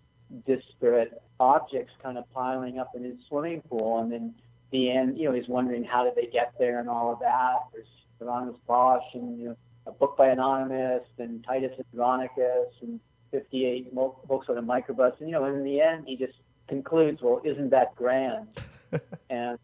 disparate 0.46 1.22
objects 1.38 1.92
kind 2.02 2.18
of 2.18 2.30
piling 2.32 2.78
up 2.78 2.92
in 2.94 3.04
his 3.04 3.16
swimming 3.28 3.60
pool, 3.62 4.00
and 4.00 4.10
then 4.10 4.34
the 4.70 4.90
end, 4.90 5.18
you 5.18 5.28
know, 5.28 5.34
he's 5.34 5.48
wondering 5.48 5.84
how 5.84 6.04
did 6.04 6.14
they 6.14 6.30
get 6.32 6.54
there 6.58 6.80
and 6.80 6.88
all 6.88 7.12
of 7.12 7.20
that. 7.20 7.58
There's 7.72 7.86
Hieronymus 8.18 8.56
Bosch 8.66 9.04
and 9.14 9.38
you 9.38 9.48
know, 9.48 9.56
a 9.86 9.92
book 9.92 10.16
by 10.16 10.28
Anonymous 10.28 11.04
and 11.18 11.44
Titus 11.44 11.72
Andronicus 11.92 12.72
and 12.80 13.00
58 13.32 13.94
books 13.94 14.46
on 14.48 14.58
a 14.58 14.62
microbus, 14.62 15.18
and 15.20 15.28
you 15.28 15.32
know, 15.32 15.44
and 15.44 15.56
in 15.56 15.64
the 15.64 15.80
end, 15.80 16.04
he 16.06 16.16
just 16.16 16.38
concludes, 16.68 17.20
well, 17.22 17.40
isn't 17.44 17.70
that 17.70 17.94
grand? 17.96 18.48
and 19.30 19.58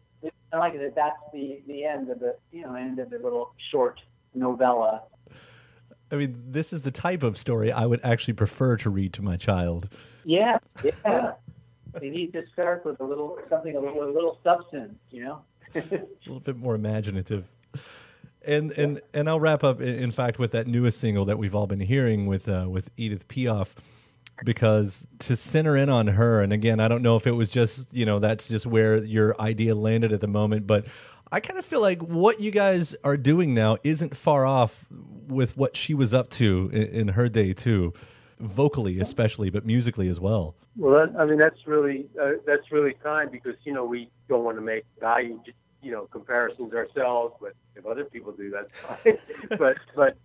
like 0.57 0.73
that. 0.73 0.95
That's 0.95 1.17
the 1.33 1.61
the 1.67 1.85
end 1.85 2.09
of 2.09 2.19
the 2.19 2.35
you 2.51 2.63
know 2.63 2.75
end 2.75 2.99
of 2.99 3.09
the 3.09 3.19
little 3.19 3.53
short 3.71 3.99
novella. 4.33 5.03
I 6.11 6.15
mean, 6.15 6.43
this 6.47 6.73
is 6.73 6.81
the 6.81 6.91
type 6.91 7.23
of 7.23 7.37
story 7.37 7.71
I 7.71 7.85
would 7.85 8.01
actually 8.03 8.33
prefer 8.33 8.77
to 8.77 8.89
read 8.89 9.13
to 9.13 9.21
my 9.21 9.37
child. 9.37 9.89
Yeah, 10.23 10.57
yeah. 10.83 11.33
they 11.99 12.09
need 12.09 12.33
to 12.33 12.43
start 12.53 12.85
with 12.85 12.99
a 12.99 13.03
little 13.03 13.37
something, 13.49 13.75
a 13.75 13.79
little, 13.79 14.03
a 14.03 14.11
little 14.11 14.39
substance, 14.43 14.95
you 15.11 15.23
know. 15.23 15.41
a 15.75 15.81
little 16.25 16.39
bit 16.39 16.57
more 16.57 16.75
imaginative. 16.75 17.45
And 18.45 18.71
and 18.77 19.01
and 19.13 19.29
I'll 19.29 19.39
wrap 19.39 19.63
up. 19.63 19.81
In 19.81 20.11
fact, 20.11 20.39
with 20.39 20.51
that 20.53 20.65
newest 20.65 20.99
single 20.99 21.25
that 21.25 21.37
we've 21.37 21.53
all 21.53 21.67
been 21.67 21.81
hearing 21.81 22.25
with 22.25 22.47
uh, 22.47 22.65
with 22.69 22.89
Edith 22.97 23.27
Piaf, 23.27 23.67
because 24.45 25.07
to 25.19 25.35
center 25.35 25.75
in 25.75 25.89
on 25.89 26.07
her, 26.07 26.41
and 26.41 26.53
again, 26.53 26.79
I 26.79 26.87
don't 26.87 27.01
know 27.01 27.17
if 27.17 27.27
it 27.27 27.33
was 27.33 27.49
just 27.49 27.87
you 27.91 28.05
know 28.05 28.19
that's 28.19 28.47
just 28.47 28.65
where 28.65 29.03
your 29.03 29.39
idea 29.39 29.75
landed 29.75 30.13
at 30.13 30.21
the 30.21 30.27
moment, 30.27 30.65
but 30.65 30.85
I 31.31 31.39
kind 31.39 31.59
of 31.59 31.65
feel 31.65 31.81
like 31.81 32.01
what 32.01 32.39
you 32.39 32.51
guys 32.51 32.95
are 33.03 33.17
doing 33.17 33.53
now 33.53 33.77
isn't 33.83 34.17
far 34.17 34.45
off 34.45 34.85
with 35.27 35.55
what 35.55 35.77
she 35.77 35.93
was 35.93 36.13
up 36.13 36.29
to 36.31 36.69
in, 36.73 36.81
in 36.83 37.07
her 37.09 37.29
day 37.29 37.53
too, 37.53 37.93
vocally 38.39 38.99
especially, 38.99 39.49
but 39.49 39.65
musically 39.65 40.09
as 40.09 40.19
well. 40.19 40.55
Well, 40.75 41.07
that, 41.07 41.19
I 41.19 41.25
mean 41.25 41.37
that's 41.37 41.67
really 41.67 42.07
uh, 42.21 42.33
that's 42.45 42.71
really 42.71 42.93
kind 43.03 43.31
because 43.31 43.55
you 43.63 43.73
know 43.73 43.85
we 43.85 44.09
don't 44.27 44.43
want 44.43 44.57
to 44.57 44.61
make 44.61 44.85
value 44.99 45.39
you 45.81 45.91
know 45.91 46.07
comparisons 46.11 46.73
ourselves, 46.73 47.35
but 47.39 47.53
if 47.75 47.85
other 47.85 48.05
people 48.05 48.31
do, 48.31 48.49
that's 48.49 48.71
fine. 49.03 49.17
but 49.57 49.77
but 49.95 50.17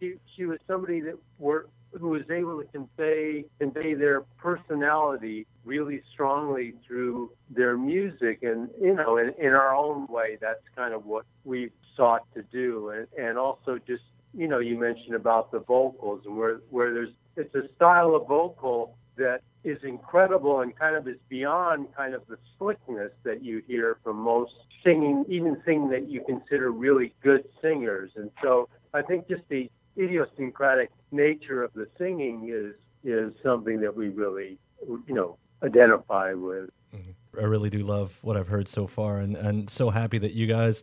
she, 0.00 0.14
she 0.34 0.46
was 0.46 0.58
somebody 0.66 1.00
that 1.00 1.18
were 1.38 1.66
who 1.98 2.08
was 2.08 2.22
able 2.30 2.60
to 2.60 2.68
convey 2.68 3.44
convey 3.58 3.94
their 3.94 4.22
personality 4.38 5.46
really 5.64 6.02
strongly 6.12 6.74
through 6.86 7.30
their 7.50 7.76
music 7.76 8.42
and 8.42 8.68
you 8.80 8.94
know 8.94 9.16
in, 9.16 9.32
in 9.38 9.52
our 9.52 9.74
own 9.74 10.06
way 10.08 10.38
that's 10.40 10.62
kind 10.76 10.94
of 10.94 11.06
what 11.06 11.24
we 11.44 11.70
sought 11.96 12.22
to 12.34 12.42
do. 12.42 12.90
And, 12.90 13.06
and 13.18 13.38
also 13.38 13.78
just 13.86 14.02
you 14.34 14.46
know 14.46 14.58
you 14.58 14.78
mentioned 14.78 15.14
about 15.14 15.50
the 15.50 15.60
vocals 15.60 16.22
and 16.26 16.36
where 16.36 16.60
where 16.70 16.92
there's 16.92 17.12
it's 17.36 17.54
a 17.54 17.68
style 17.74 18.14
of 18.14 18.28
vocal 18.28 18.96
that 19.16 19.40
is 19.64 19.78
incredible 19.82 20.60
and 20.60 20.78
kind 20.78 20.94
of 20.94 21.08
is 21.08 21.16
beyond 21.28 21.88
kind 21.96 22.14
of 22.14 22.22
the 22.28 22.38
slickness 22.58 23.10
that 23.24 23.42
you 23.42 23.62
hear 23.66 23.98
from 24.04 24.16
most 24.16 24.52
singing 24.84 25.24
even 25.28 25.60
singing 25.64 25.88
that 25.88 26.08
you 26.08 26.22
consider 26.26 26.70
really 26.70 27.14
good 27.22 27.44
singers. 27.60 28.10
And 28.16 28.30
so 28.42 28.68
I 28.94 29.02
think 29.02 29.28
just 29.28 29.42
the 29.48 29.70
idiosyncratic 29.98 30.90
nature 31.12 31.62
of 31.62 31.72
the 31.74 31.88
singing 31.98 32.50
is 32.52 32.74
is 33.04 33.32
something 33.42 33.80
that 33.80 33.94
we 33.94 34.08
really 34.08 34.58
you 34.86 35.14
know 35.14 35.38
identify 35.62 36.32
with. 36.32 36.70
Mm-hmm. 36.94 37.38
I 37.38 37.44
really 37.44 37.70
do 37.70 37.78
love 37.78 38.18
what 38.22 38.36
I've 38.36 38.48
heard 38.48 38.68
so 38.68 38.86
far, 38.86 39.18
and 39.18 39.36
and 39.36 39.70
so 39.70 39.90
happy 39.90 40.18
that 40.18 40.32
you 40.32 40.46
guys 40.46 40.82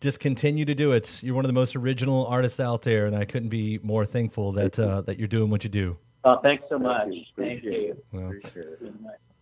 just 0.00 0.20
continue 0.20 0.64
to 0.64 0.74
do 0.74 0.92
it. 0.92 1.22
You're 1.22 1.34
one 1.34 1.44
of 1.44 1.48
the 1.48 1.54
most 1.54 1.76
original 1.76 2.26
artists 2.26 2.60
out 2.60 2.82
there, 2.82 3.06
and 3.06 3.16
I 3.16 3.24
couldn't 3.24 3.50
be 3.50 3.78
more 3.82 4.04
thankful 4.04 4.52
that 4.52 4.78
uh, 4.78 5.02
that 5.02 5.18
you're 5.18 5.28
doing 5.28 5.50
what 5.50 5.64
you 5.64 5.70
do. 5.70 5.96
Oh, 6.24 6.38
thanks 6.42 6.64
so 6.68 6.78
much. 6.78 7.08
Thank 7.36 7.64
you. 7.64 7.96
Well, 8.12 8.32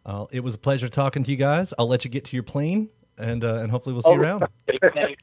uh, 0.07 0.27
it 0.31 0.41
was 0.41 0.55
a 0.55 0.59
pleasure 0.59 0.89
talking 0.89 1.23
to 1.25 1.31
you 1.31 1.37
guys. 1.37 1.75
I'll 1.79 1.89
let 1.89 2.05
you 2.05 2.11
get 2.11 2.25
to 2.27 2.37
your 2.37 2.43
plane, 2.43 2.89
and 3.19 3.45
uh, 3.45 3.57
and 3.57 3.71
hopefully 3.71 3.95
we'll 3.95 4.03
see 4.03 4.11
oh, 4.11 4.15
you 4.15 4.23
around. 4.23 4.45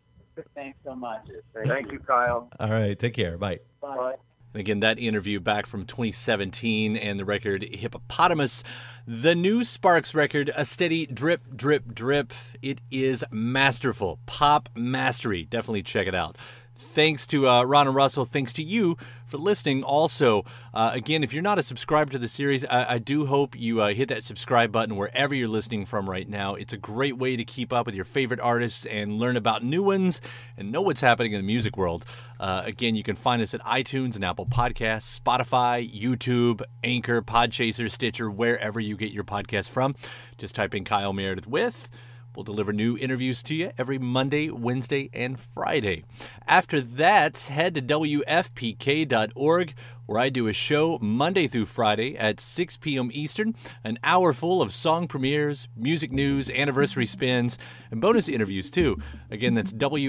Thanks. 1.02 1.28
Thanks 1.28 1.46
so 1.54 1.60
much. 1.60 1.68
Thank 1.68 1.92
you, 1.92 2.00
Kyle. 2.00 2.50
All 2.60 2.70
right, 2.70 2.98
take 2.98 3.14
care. 3.14 3.38
Bye. 3.38 3.60
Bye. 3.82 4.16
And 4.54 4.62
again, 4.62 4.80
that 4.80 4.98
interview 4.98 5.40
back 5.40 5.66
from 5.66 5.86
2017 5.86 6.96
and 6.98 7.20
the 7.20 7.26
record 7.26 7.64
Hippopotamus. 7.64 8.64
The 9.06 9.36
new 9.36 9.64
Sparks 9.64 10.16
record, 10.16 10.52
a 10.56 10.66
steady 10.66 11.06
drip, 11.06 11.56
drip, 11.56 11.94
drip. 11.94 12.34
It 12.62 12.82
is 12.90 13.24
masterful. 13.30 14.20
Pop 14.26 14.70
mastery. 14.76 15.44
Definitely 15.44 15.84
check 15.84 16.08
it 16.08 16.16
out. 16.16 16.38
Thanks 16.76 17.28
to 17.28 17.48
uh, 17.48 17.64
Ron 17.64 17.88
and 17.88 17.96
Russell. 17.96 18.26
Thanks 18.26 18.54
to 18.54 18.64
you 18.64 18.98
for 19.28 19.38
listening. 19.38 19.84
Also, 19.84 20.46
uh, 20.74 20.92
again, 20.94 21.24
if 21.24 21.34
you're 21.34 21.44
not 21.44 21.60
a 21.60 21.64
subscriber 21.64 22.12
to 22.12 22.18
the 22.18 22.28
series, 22.28 22.66
I, 22.66 22.94
I 22.94 22.98
do 22.98 23.26
hope 23.26 23.56
you 23.56 23.82
uh, 23.82 23.94
hit 23.94 24.10
that 24.10 24.24
subscribe 24.24 24.72
button 24.72 24.96
wherever 24.96 25.36
you're 25.36 25.48
listening 25.48 25.86
from 25.86 26.10
right 26.10 26.28
now. 26.28 26.56
It's 26.56 26.74
a 26.74 26.78
great 26.78 27.18
way 27.18 27.36
to 27.36 27.44
keep 27.44 27.72
up 27.72 27.86
with 27.86 27.96
your 27.96 28.06
favorite 28.06 28.40
artists 28.40 28.86
and 28.86 29.20
learn 29.20 29.38
about 29.38 29.64
new 29.64 29.84
ones 29.84 30.22
and 30.58 30.72
know 30.72 30.82
what's 30.82 31.02
happening 31.02 31.34
in 31.34 31.40
the 31.40 31.48
music 31.48 31.78
world. 31.78 32.06
Uh, 32.40 32.64
again, 32.66 32.96
you 32.96 33.04
can 33.04 33.16
find 33.16 33.42
us 33.42 33.54
at 33.54 33.62
iTunes 33.62 34.16
and 34.16 34.24
Apple 34.24 34.46
Podcasts, 34.46 35.20
Spotify, 35.20 35.90
YouTube, 35.90 36.62
Anchor, 36.84 37.22
Podchaser, 37.22 37.92
Stitcher, 37.92 38.30
wherever 38.30 38.80
you 38.80 38.96
get 38.96 39.12
your 39.12 39.24
podcast 39.24 39.70
from. 39.70 39.96
Just 40.38 40.56
type 40.56 40.74
in 40.74 40.84
Kyle 40.84 41.14
Meredith 41.14 41.48
with. 41.48 41.90
We'll 42.38 42.44
deliver 42.44 42.72
new 42.72 42.96
interviews 43.00 43.42
to 43.44 43.56
you 43.56 43.72
every 43.80 43.98
Monday, 43.98 44.52
Wednesday, 44.52 45.10
and 45.12 45.40
Friday. 45.40 46.04
After 46.48 46.80
that, 46.80 47.36
head 47.36 47.74
to 47.74 47.82
WFPK.org 47.82 49.74
where 50.06 50.20
I 50.20 50.30
do 50.30 50.48
a 50.48 50.54
show 50.54 51.00
Monday 51.02 51.48
through 51.48 51.66
Friday 51.66 52.16
at 52.16 52.40
6 52.40 52.78
p.m. 52.78 53.10
Eastern, 53.12 53.56
an 53.84 53.98
hour 54.04 54.34
full 54.34 54.62
of 54.62 54.72
song 54.72 55.08
premieres, 55.08 55.68
music 55.76 56.12
news, 56.12 56.52
anniversary 56.52 57.08
spins, 57.08 57.58
and 57.90 58.00
bonus 58.02 58.30
interviews 58.30 58.70
too. 58.70 59.02
Again, 59.32 59.56
that's 59.56 59.74
WFPK.org. 59.74 60.06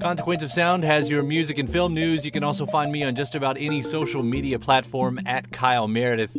Consequence 0.00 0.42
of 0.42 0.50
Sound 0.50 0.84
has 0.84 1.10
your 1.10 1.22
music 1.22 1.58
and 1.58 1.70
film 1.70 1.92
news. 1.92 2.24
You 2.24 2.30
can 2.30 2.44
also 2.44 2.64
find 2.64 2.90
me 2.90 3.04
on 3.04 3.14
just 3.14 3.34
about 3.34 3.58
any 3.58 3.82
social 3.82 4.22
media 4.22 4.58
platform 4.58 5.20
at 5.26 5.52
Kyle 5.52 5.86
Meredith. 5.86 6.34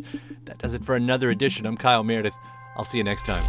That 0.46 0.58
does 0.58 0.74
it 0.74 0.84
for 0.84 0.96
another 0.96 1.30
edition. 1.30 1.66
I'm 1.66 1.76
Kyle 1.76 2.02
Meredith. 2.02 2.34
I'll 2.76 2.84
see 2.84 2.98
you 2.98 3.04
next 3.04 3.24
time. 3.24 3.44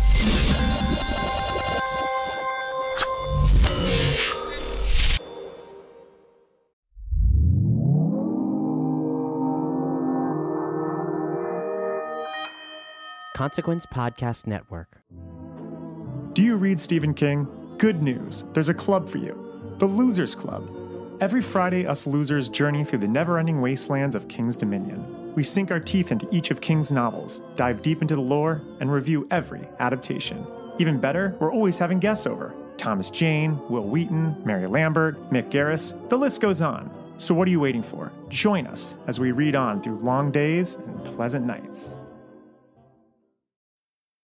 Consequence 13.36 13.86
Podcast 13.86 14.48
Network. 14.48 15.02
Do 16.32 16.42
you 16.42 16.56
read 16.56 16.80
Stephen 16.80 17.14
King? 17.14 17.48
Good 17.78 18.02
news. 18.02 18.46
There's 18.54 18.70
a 18.70 18.74
club 18.74 19.10
for 19.10 19.18
you 19.18 19.76
the 19.78 19.86
Losers 19.86 20.36
Club. 20.36 20.70
Every 21.20 21.42
Friday, 21.42 21.86
us 21.86 22.08
losers 22.08 22.48
journey 22.48 22.86
through 22.86 23.00
the 23.00 23.08
never 23.08 23.38
ending 23.38 23.62
wastelands 23.62 24.16
of 24.16 24.30
King's 24.30 24.56
Dominion. 24.56 25.25
We 25.36 25.44
sink 25.44 25.70
our 25.70 25.82
teeth 25.82 26.14
into 26.14 26.34
each 26.34 26.50
of 26.50 26.62
King's 26.62 26.94
novels, 26.94 27.42
dive 27.58 27.82
deep 27.82 28.02
into 28.02 28.16
the 28.16 28.22
lore, 28.22 28.62
and 28.80 28.92
review 28.92 29.28
every 29.30 29.68
adaptation. 29.80 30.48
Even 30.80 31.00
better, 31.00 31.36
we're 31.40 31.54
always 31.54 31.78
having 31.78 32.00
guests 32.00 32.26
over 32.26 32.56
Thomas 32.78 33.10
Jane, 33.10 33.60
Wil 33.70 33.84
Wheaton, 33.84 34.42
Mary 34.46 34.68
Lambert, 34.68 35.30
Mick 35.30 35.50
Garris, 35.50 35.94
the 36.10 36.18
list 36.18 36.42
goes 36.42 36.62
on. 36.62 36.90
So, 37.18 37.34
what 37.34 37.48
are 37.48 37.52
you 37.52 37.60
waiting 37.60 37.84
for? 37.84 38.12
Join 38.30 38.68
us 38.68 38.98
as 39.08 39.20
we 39.20 39.32
read 39.32 39.56
on 39.56 39.82
through 39.82 40.00
long 40.00 40.32
days 40.32 40.76
and 40.76 41.04
pleasant 41.04 41.46
nights. 41.46 41.96